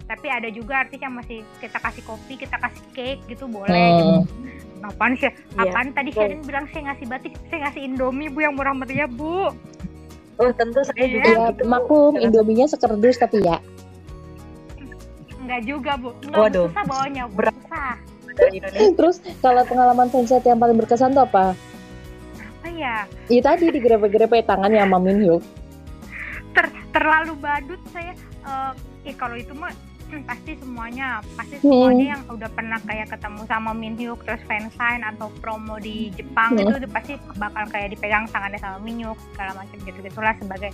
[0.06, 4.04] tapi ada juga artis yang masih kita kasih kopi kita kasih cake gitu boleh gitu.
[4.22, 4.86] Hmm.
[4.86, 6.20] apaan sih Iya, apaan tadi betul.
[6.22, 9.50] Sharon bilang saya ngasih batik saya ngasih indomie bu yang murah meriah bu
[10.36, 11.64] Oh tentu saya juga Ya, gitu.
[11.64, 13.56] maklum Indominya sekerdus tapi ya.
[15.46, 16.66] Enggak juga bu Enggak Waduh.
[16.68, 17.54] susah bawanya bu Berat.
[17.56, 17.94] susah.
[18.92, 21.54] Terus kalau pengalaman fanset yang paling berkesan tuh apa?
[22.36, 25.42] apa ya Iya tadi digrepe-grepe tangan yang sama Min Hyuk.
[26.50, 28.10] ter terlalu badut saya
[28.42, 28.72] eh
[29.04, 29.70] eh, kalau itu mah
[30.06, 31.64] hmm, pasti semuanya pasti Hmm.
[31.86, 36.52] semuanya yang udah pernah kayak ketemu sama Min Hyuk terus fansign atau promo di Jepang
[36.52, 36.62] Hmm.
[36.62, 40.70] itu udah pasti bakal kayak dipegang tangannya sama Min Hyuk segala macam gitu gitulah sebagai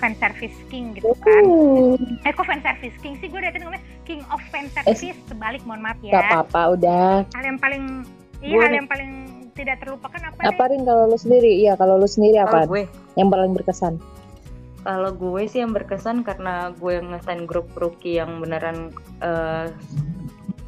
[0.00, 1.94] fan service king gitu kan Uh,
[2.24, 5.60] eh kok fan service king sih gue dari tadi ngomongnya king of fan service sebalik
[5.62, 7.12] mohon maaf gak ya apa-apa udah.
[7.28, 7.84] hal yang paling
[8.40, 9.10] iya Gue hal nih- yang paling
[9.52, 11.52] tidak terlupakan apa, Apa Rin kalau lu sendiri?
[11.58, 12.58] Iya kalau lu sendiri Kalau apa?
[12.66, 12.82] gue,
[13.14, 13.94] Yang paling berkesan?
[14.80, 18.88] kalau gue sih yang berkesan karena gue ngesign grup rookie yang beneran
[19.20, 19.68] eh,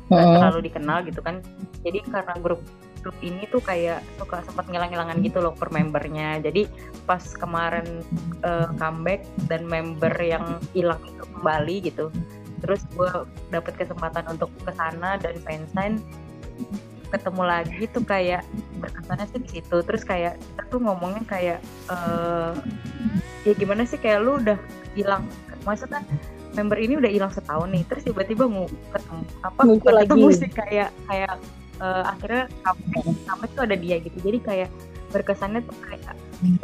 [0.07, 0.35] nggak Hmm.
[0.37, 1.41] terlalu dikenal gitu kan.
[1.81, 2.61] Jadi karena grup
[3.03, 6.39] grup ini tuh kayak suka sempat ngilang-ngilangan gitu loh per membernya.
[6.39, 6.71] Jadi
[7.05, 8.07] pas kemarin
[8.47, 12.09] eh, comeback dan member yang hilang itu kembali gitu.
[12.63, 13.11] Terus gue
[13.51, 15.99] dapet kesempatan untuk ke sana dan fansign
[17.13, 18.47] ketemu lagi tuh kayak
[18.81, 19.77] berkesannya sih di situ.
[19.83, 21.59] Terus kayak kita tuh ngomongnya kayak
[21.91, 22.55] eh
[23.43, 24.59] ya gimana sih kayak lu udah
[24.95, 25.27] hilang
[25.67, 26.03] maksudnya
[26.53, 30.41] member ini udah hilang setahun nih terus tiba-tiba mau ketemu apa Muncul ketemu lagi.
[30.41, 31.35] sih kayak kayak
[31.81, 34.19] eh, akhirnya comeback comeback tuh ada dia gitu.
[34.21, 34.71] Jadi kayak
[35.13, 36.15] berkesannya tuh kayak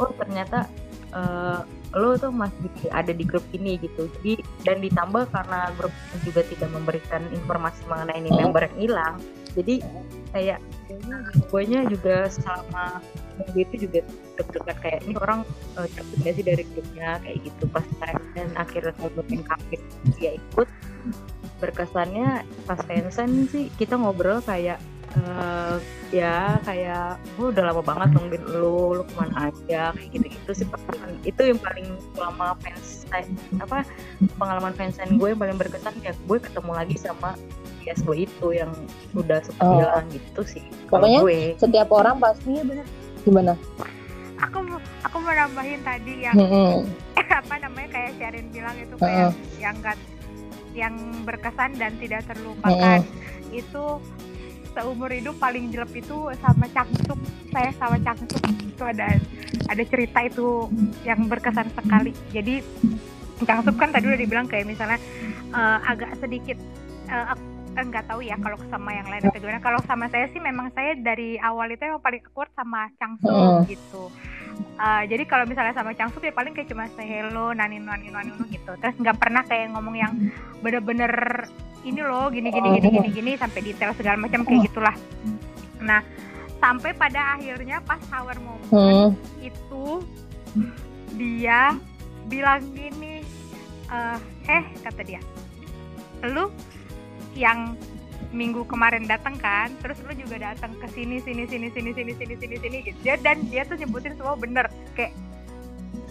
[0.01, 0.67] oh ternyata
[1.15, 1.61] eh,
[1.97, 4.05] lo tuh masih ada di grup ini gitu.
[4.19, 9.15] Jadi dan ditambah karena grup juga tidak memberikan informasi mengenai ini member yang hilang.
[9.57, 9.81] Jadi
[10.29, 10.61] kayak
[11.49, 13.01] gue juga selama
[13.41, 14.05] minggu itu juga
[14.37, 15.41] deg-degan kayak ini orang
[15.73, 15.89] uh,
[16.21, 17.17] sih dari grupnya?
[17.25, 17.63] Kayak gitu.
[17.73, 19.81] Pas saya- dan akhirnya ngobrolin comeback
[20.15, 20.69] dia ikut
[21.59, 24.79] berkesannya pas fansign sih kita ngobrol kayak
[25.11, 25.75] eh,
[26.11, 29.91] ya kayak gue udah lama banget nungguin lu lu ke mana aja?
[29.91, 32.87] Kayak gitu gitu sih pengalaman itu yang paling selama fans
[33.57, 33.77] apa
[34.37, 37.33] pengalaman fansign gue yang paling berkesan ya gue ketemu lagi sama
[37.79, 38.69] bias gue itu yang
[39.11, 40.05] udah sempat Oh.
[40.07, 41.39] gitu sih kalau Pokoknya gue.
[41.57, 42.85] Setiap orang pasti iya benar
[43.19, 43.53] gimana?
[44.39, 46.87] aku mau- aku mau nambahin tadi yang Hmm.
[47.39, 49.97] apa namanya kayak Sharon bilang itu kayak yang enggak
[50.71, 53.01] yang berkesan dan tidak terlupakan.
[53.49, 53.99] Itu
[54.73, 59.17] seumur hidup paling jelek itu sama Changsuk saya sama Changsuk itu ada
[59.69, 60.69] ada cerita itu
[61.03, 62.13] yang berkesan sekali.
[62.31, 62.61] Jadi
[63.43, 64.99] Changsuk kan tadi udah dibilang kayak misalnya
[65.53, 66.57] eh, agak sedikit
[67.09, 67.35] eh,
[67.83, 70.95] nggak tahu ya kalau sama yang lain atau gimana kalau sama saya sih memang saya
[70.95, 73.63] dari awal itu emang paling awkward sama Changsuk Hmm.
[73.65, 74.11] gitu
[74.75, 78.35] Uh, jadi kalau misalnya sama Changsuk ya paling kayak cuma say hello, nanin nanin nanin
[78.51, 78.75] gitu.
[78.79, 80.11] Terus nggak pernah kayak ngomong yang
[80.59, 81.11] bener-bener
[81.87, 84.95] ini loh gini gini gini gini gini sampai detail segala macam kayak gitulah.
[85.79, 86.03] Nah
[86.59, 89.15] sampai pada akhirnya pas hour moment Hmm.
[89.39, 90.03] itu
[91.15, 91.75] dia
[92.27, 93.23] bilang gini,
[93.87, 95.21] eh eh kata dia,
[96.23, 96.51] lu
[97.39, 97.79] yang
[98.35, 102.35] minggu kemarin datang kan, terus lu juga datang ke sini sini sini sini sini sini
[102.35, 102.97] sini sini gitu.
[103.01, 104.67] Dia dan dia tuh nyebutin semua bener.
[104.93, 105.15] Kayak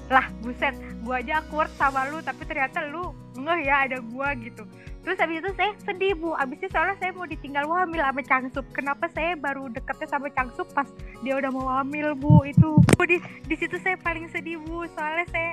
[0.09, 0.73] lah buset
[1.05, 4.65] gua aja awkward sama lu tapi ternyata lu ngeh ya ada gua gitu.
[5.05, 6.35] Terus habis itu saya sedih bu.
[6.37, 10.69] Abis itu soalnya saya mau ditinggal wamil sama Cangsup kenapa saya baru deketnya sama Cangsup
[10.75, 10.89] pas
[11.23, 12.45] dia udah mau wamil bu?
[12.45, 14.85] Itu Bu, di di situ saya paling sedih bu.
[14.93, 15.53] Soalnya saya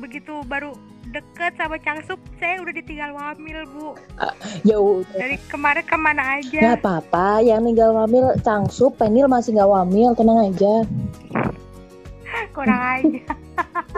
[0.00, 0.72] begitu baru
[1.10, 3.88] deket sama Cangsup saya udah ditinggal wamil bu
[4.64, 5.16] Ya udah.
[5.16, 10.14] dari kemarin ke mana Gak aja apa-apa, yang ninggal wamil Cangsup, Penil masih gak wamil,
[10.14, 10.86] tenang aja.
[12.56, 13.20] kurang aja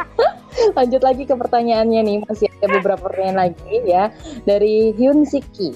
[0.76, 4.12] Lanjut lagi ke pertanyaannya nih, masih ada beberapa pertanyaan lagi ya.
[4.44, 5.72] Dari Hyun Siki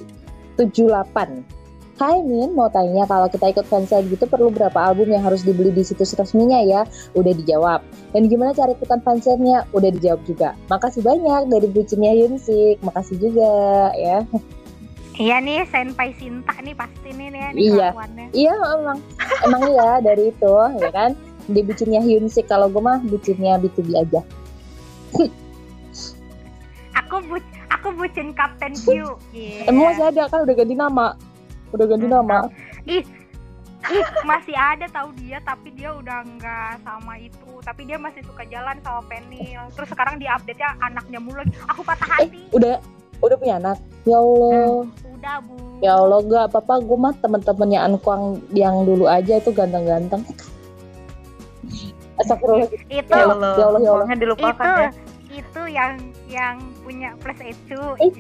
[0.61, 1.56] 78.
[1.97, 5.73] Hai Min, mau tanya kalau kita ikut fansite gitu perlu berapa album yang harus dibeli
[5.73, 6.85] di situs resminya ya?
[7.17, 7.81] Udah dijawab.
[8.13, 9.65] Dan gimana cara ikutan fansite-nya?
[9.73, 10.53] Udah dijawab juga.
[10.69, 12.85] Makasih banyak dari bucinnya Hyun Sik.
[12.85, 13.49] Makasih juga
[13.97, 14.21] ya.
[15.17, 17.89] iya nih senpai Sinta nih pasti nih nih, Iya.
[18.37, 18.99] Iya emang
[19.49, 21.17] emang iya dari itu ya kan.
[21.49, 24.21] Di bucinnya Hyun Sik kalau gue mah bucinnya B2B aja.
[26.93, 27.41] aku bu
[27.73, 29.01] aku bucin Kapten Q
[29.33, 29.65] Iya.
[29.73, 31.17] Emang masih ada kan udah ganti nama.
[31.75, 32.47] Udah ganti nama.
[32.87, 33.03] Ih,
[34.27, 38.75] masih ada tahu dia tapi dia udah nggak sama itu tapi dia masih suka jalan
[38.83, 42.83] sama Penil terus sekarang di update nya anaknya mulu lagi aku patah Eh, hati udah
[43.23, 43.79] udah punya anak.
[44.05, 44.85] Ya Allah.
[45.17, 46.75] udah bu Ya Allah, gak apa-apa.
[46.85, 50.25] Gue mah temen-temennya Ankwang yang dulu aja itu ganteng-ganteng.
[52.17, 52.81] Astagfirullahaladzim.
[52.89, 54.07] itu Ya Allah, ya Allah, ya Allah.
[54.17, 54.91] Dilupakan itu ya.
[55.37, 55.93] itu yang
[56.27, 58.11] yang punya plus itu Eh,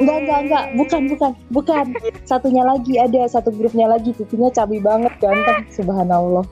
[0.00, 0.64] Enggak, enggak, enggak.
[0.76, 1.84] Bukan, bukan, bukan.
[2.30, 4.16] Satunya lagi ada, satu grupnya lagi.
[4.16, 5.68] Pipinya cabi banget, ganteng.
[5.76, 6.44] Subhanallah.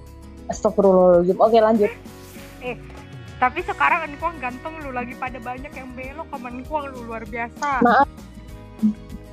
[0.53, 1.37] Astagfirullahaladzim.
[1.41, 1.93] Oke, lanjut.
[3.41, 7.81] tapi sekarang Enkuang ganteng lu lagi pada banyak yang belok sama Enkuang lu luar biasa
[7.81, 8.05] Maaf.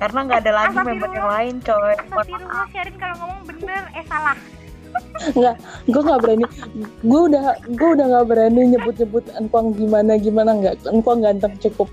[0.00, 1.92] Karena nggak ada lagi member yang lain, coy.
[1.92, 4.32] Astagfirullah Sherin kalau ngomong bener eh salah
[5.86, 6.44] Gue gak berani.
[7.02, 10.86] Gue udah, gue udah gak berani nyebut-nyebut Ankwang gimana gimana nggak.
[10.86, 11.88] Ankwang ganteng cukup.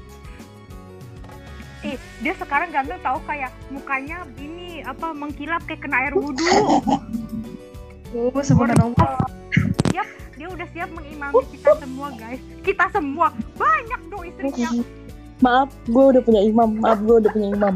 [1.85, 6.41] eh dia sekarang ganteng tahu kayak mukanya ini apa mengkilap kayak kena air wudhu
[8.09, 9.21] Oh, subhanallah.
[10.35, 14.69] dia udah siap mengimami kita semua guys kita semua banyak dong istrinya
[15.39, 16.79] Maaf, gue udah punya imam.
[16.79, 17.75] Maaf, gue udah punya imam.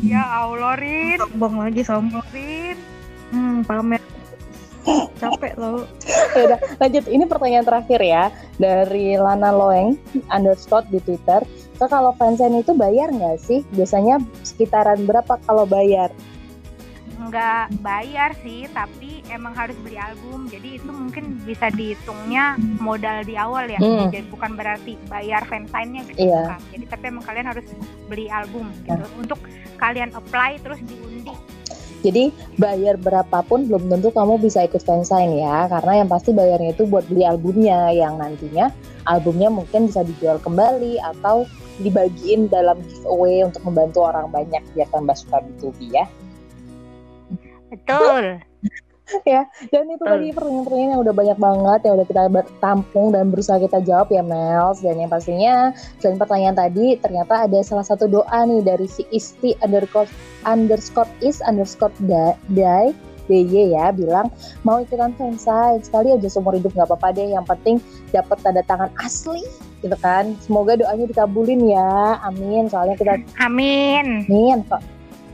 [0.00, 2.24] ya Allah Rin Sombong lagi, sombong.
[2.32, 2.76] Rin
[3.34, 3.98] Hmm, pamer.
[5.20, 5.82] Capek tau.
[6.36, 7.04] ya udah lanjut.
[7.08, 8.24] Ini pertanyaan terakhir ya
[8.60, 9.96] dari Lana Loeng
[10.28, 11.40] underscore di Twitter.
[11.74, 13.66] Kak kalau fansign itu bayar nggak sih?
[13.74, 16.12] Biasanya sekitaran berapa kalau bayar?
[17.16, 20.46] Nggak bayar sih tapi emang harus beli album.
[20.46, 23.80] Jadi itu mungkin bisa dihitungnya modal di awal ya.
[23.80, 24.12] Hmm.
[24.12, 26.44] jadi bukan berarti bayar fansign-nya gitu Iya.
[26.44, 27.66] bukan jadi tapi emang kalian harus
[28.06, 29.06] beli album gitu.
[29.16, 29.40] Untuk
[29.80, 31.32] kalian apply terus diundi
[32.04, 32.28] jadi
[32.60, 35.64] bayar berapapun belum tentu kamu bisa ikut fansign ya.
[35.72, 37.88] Karena yang pasti bayarnya itu buat beli albumnya.
[37.96, 38.66] Yang nantinya
[39.08, 41.48] albumnya mungkin bisa dijual kembali atau
[41.80, 46.04] dibagiin dalam giveaway untuk membantu orang banyak biar tambah suka B2B ya.
[47.72, 48.53] Betul
[49.72, 52.22] Dan itu tadi pertanyaan-pertanyaan yang udah banyak banget yang udah kita
[52.60, 54.80] tampung dan berusaha kita jawab ya Mels.
[54.80, 59.56] Dan yang pastinya selain pertanyaan tadi ternyata ada salah satu doa nih dari si Isti
[59.60, 60.08] underscore
[60.48, 64.28] underscore is underscore da- dai DY ya bilang
[64.68, 65.80] mau ikutan fansign?
[65.80, 67.80] Sekali aja seumur hidup nggak apa-apa deh yang penting
[68.12, 69.40] dapat tanda tangan asli
[69.80, 70.36] gitu kan.
[70.44, 72.68] Semoga doanya dikabulin ya amin.
[72.68, 74.28] Soalnya kita amin.
[74.28, 74.58] Amin.
[74.68, 74.82] Kok.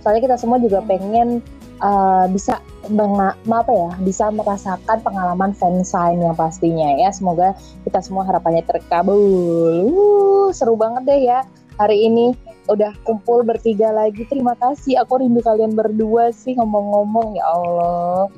[0.01, 1.43] Soalnya kita semua juga pengen
[1.81, 7.11] uh, bisa menga- apa ya, bisa merasakan pengalaman fansign yang pastinya ya.
[7.13, 7.53] Semoga
[7.85, 9.89] kita semua harapannya terkabul.
[9.91, 11.41] Uh, seru banget deh ya
[11.81, 12.37] hari ini
[12.69, 14.29] udah kumpul bertiga lagi.
[14.29, 15.01] Terima kasih.
[15.03, 18.29] Aku rindu kalian berdua sih ngomong-ngomong ya Allah.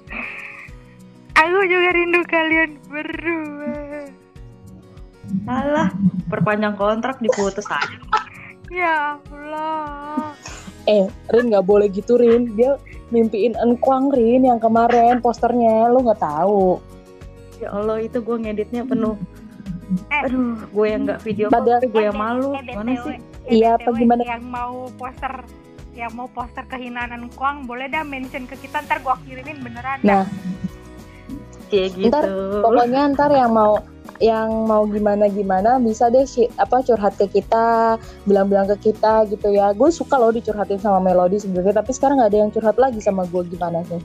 [1.32, 4.06] aku juga rindu kalian berdua
[5.48, 5.90] Alah,
[6.30, 7.98] perpanjang kontrak diputus aja.
[8.70, 10.36] ya Allah
[10.84, 12.52] Eh, Rin nggak boleh gitu Rin.
[12.52, 12.74] Dia
[13.08, 15.86] mimpiin Enkwang Rin yang kemarin posternya.
[15.86, 16.82] Lu nggak tahu.
[17.58, 19.14] Ya Allah, itu gue ngeditnya penuh.
[20.08, 20.24] Eh.
[20.24, 22.50] Aduh, gue yang nggak video tapi gue yang Eh, malu.
[22.52, 23.16] eh, BTW, sih?
[23.44, 24.22] eh, Iya, apa gimana?
[24.24, 25.44] yang mau poster
[25.92, 30.24] yang mau poster kehinaan Kuang boleh dah mention ke kita ntar gua kirimin beneran Nah,
[31.68, 32.08] Kayak gitu.
[32.08, 32.24] Ntar
[32.60, 33.76] pokoknya ntar yang mau
[34.22, 36.22] yang mau gimana gimana bisa deh
[36.54, 39.74] apa curhat ke kita bilang-bilang ke kita gitu ya.
[39.74, 43.26] Gue suka loh dicurhatin sama Melody sebenarnya tapi sekarang nggak ada yang curhat lagi sama
[43.26, 43.98] gue gimana sih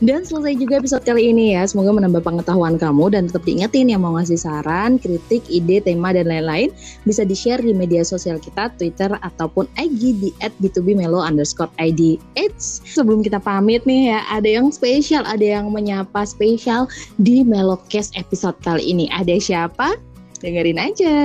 [0.00, 4.00] dan selesai juga episode kali ini ya semoga menambah pengetahuan kamu dan tetap diingetin yang
[4.00, 6.72] mau ngasih saran kritik ide tema dan lain-lain
[7.04, 12.80] bisa di share di media sosial kita Twitter ataupun IG di @b2bmelo underscore id Eits,
[12.88, 16.88] sebelum kita pamit nih ya ada yang spesial ada yang menyapa spesial
[17.20, 19.06] di Melocast episode kali ini.
[19.12, 19.98] Ada siapa?
[20.40, 21.16] Dengerin aja.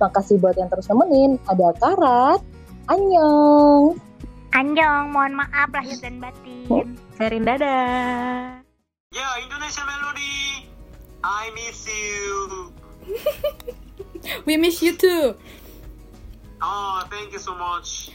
[0.00, 1.36] Makasih buat yang terus nemenin.
[1.50, 2.40] Ada Karat,
[2.88, 4.00] Anyong.
[4.54, 8.58] Anjong mohon maaf lahir dan batin Serin dadah.
[9.14, 10.66] Ya, Indonesia Melody.
[11.22, 12.74] I miss you.
[14.46, 15.38] We miss you too.
[16.58, 18.10] Oh, thank you so much.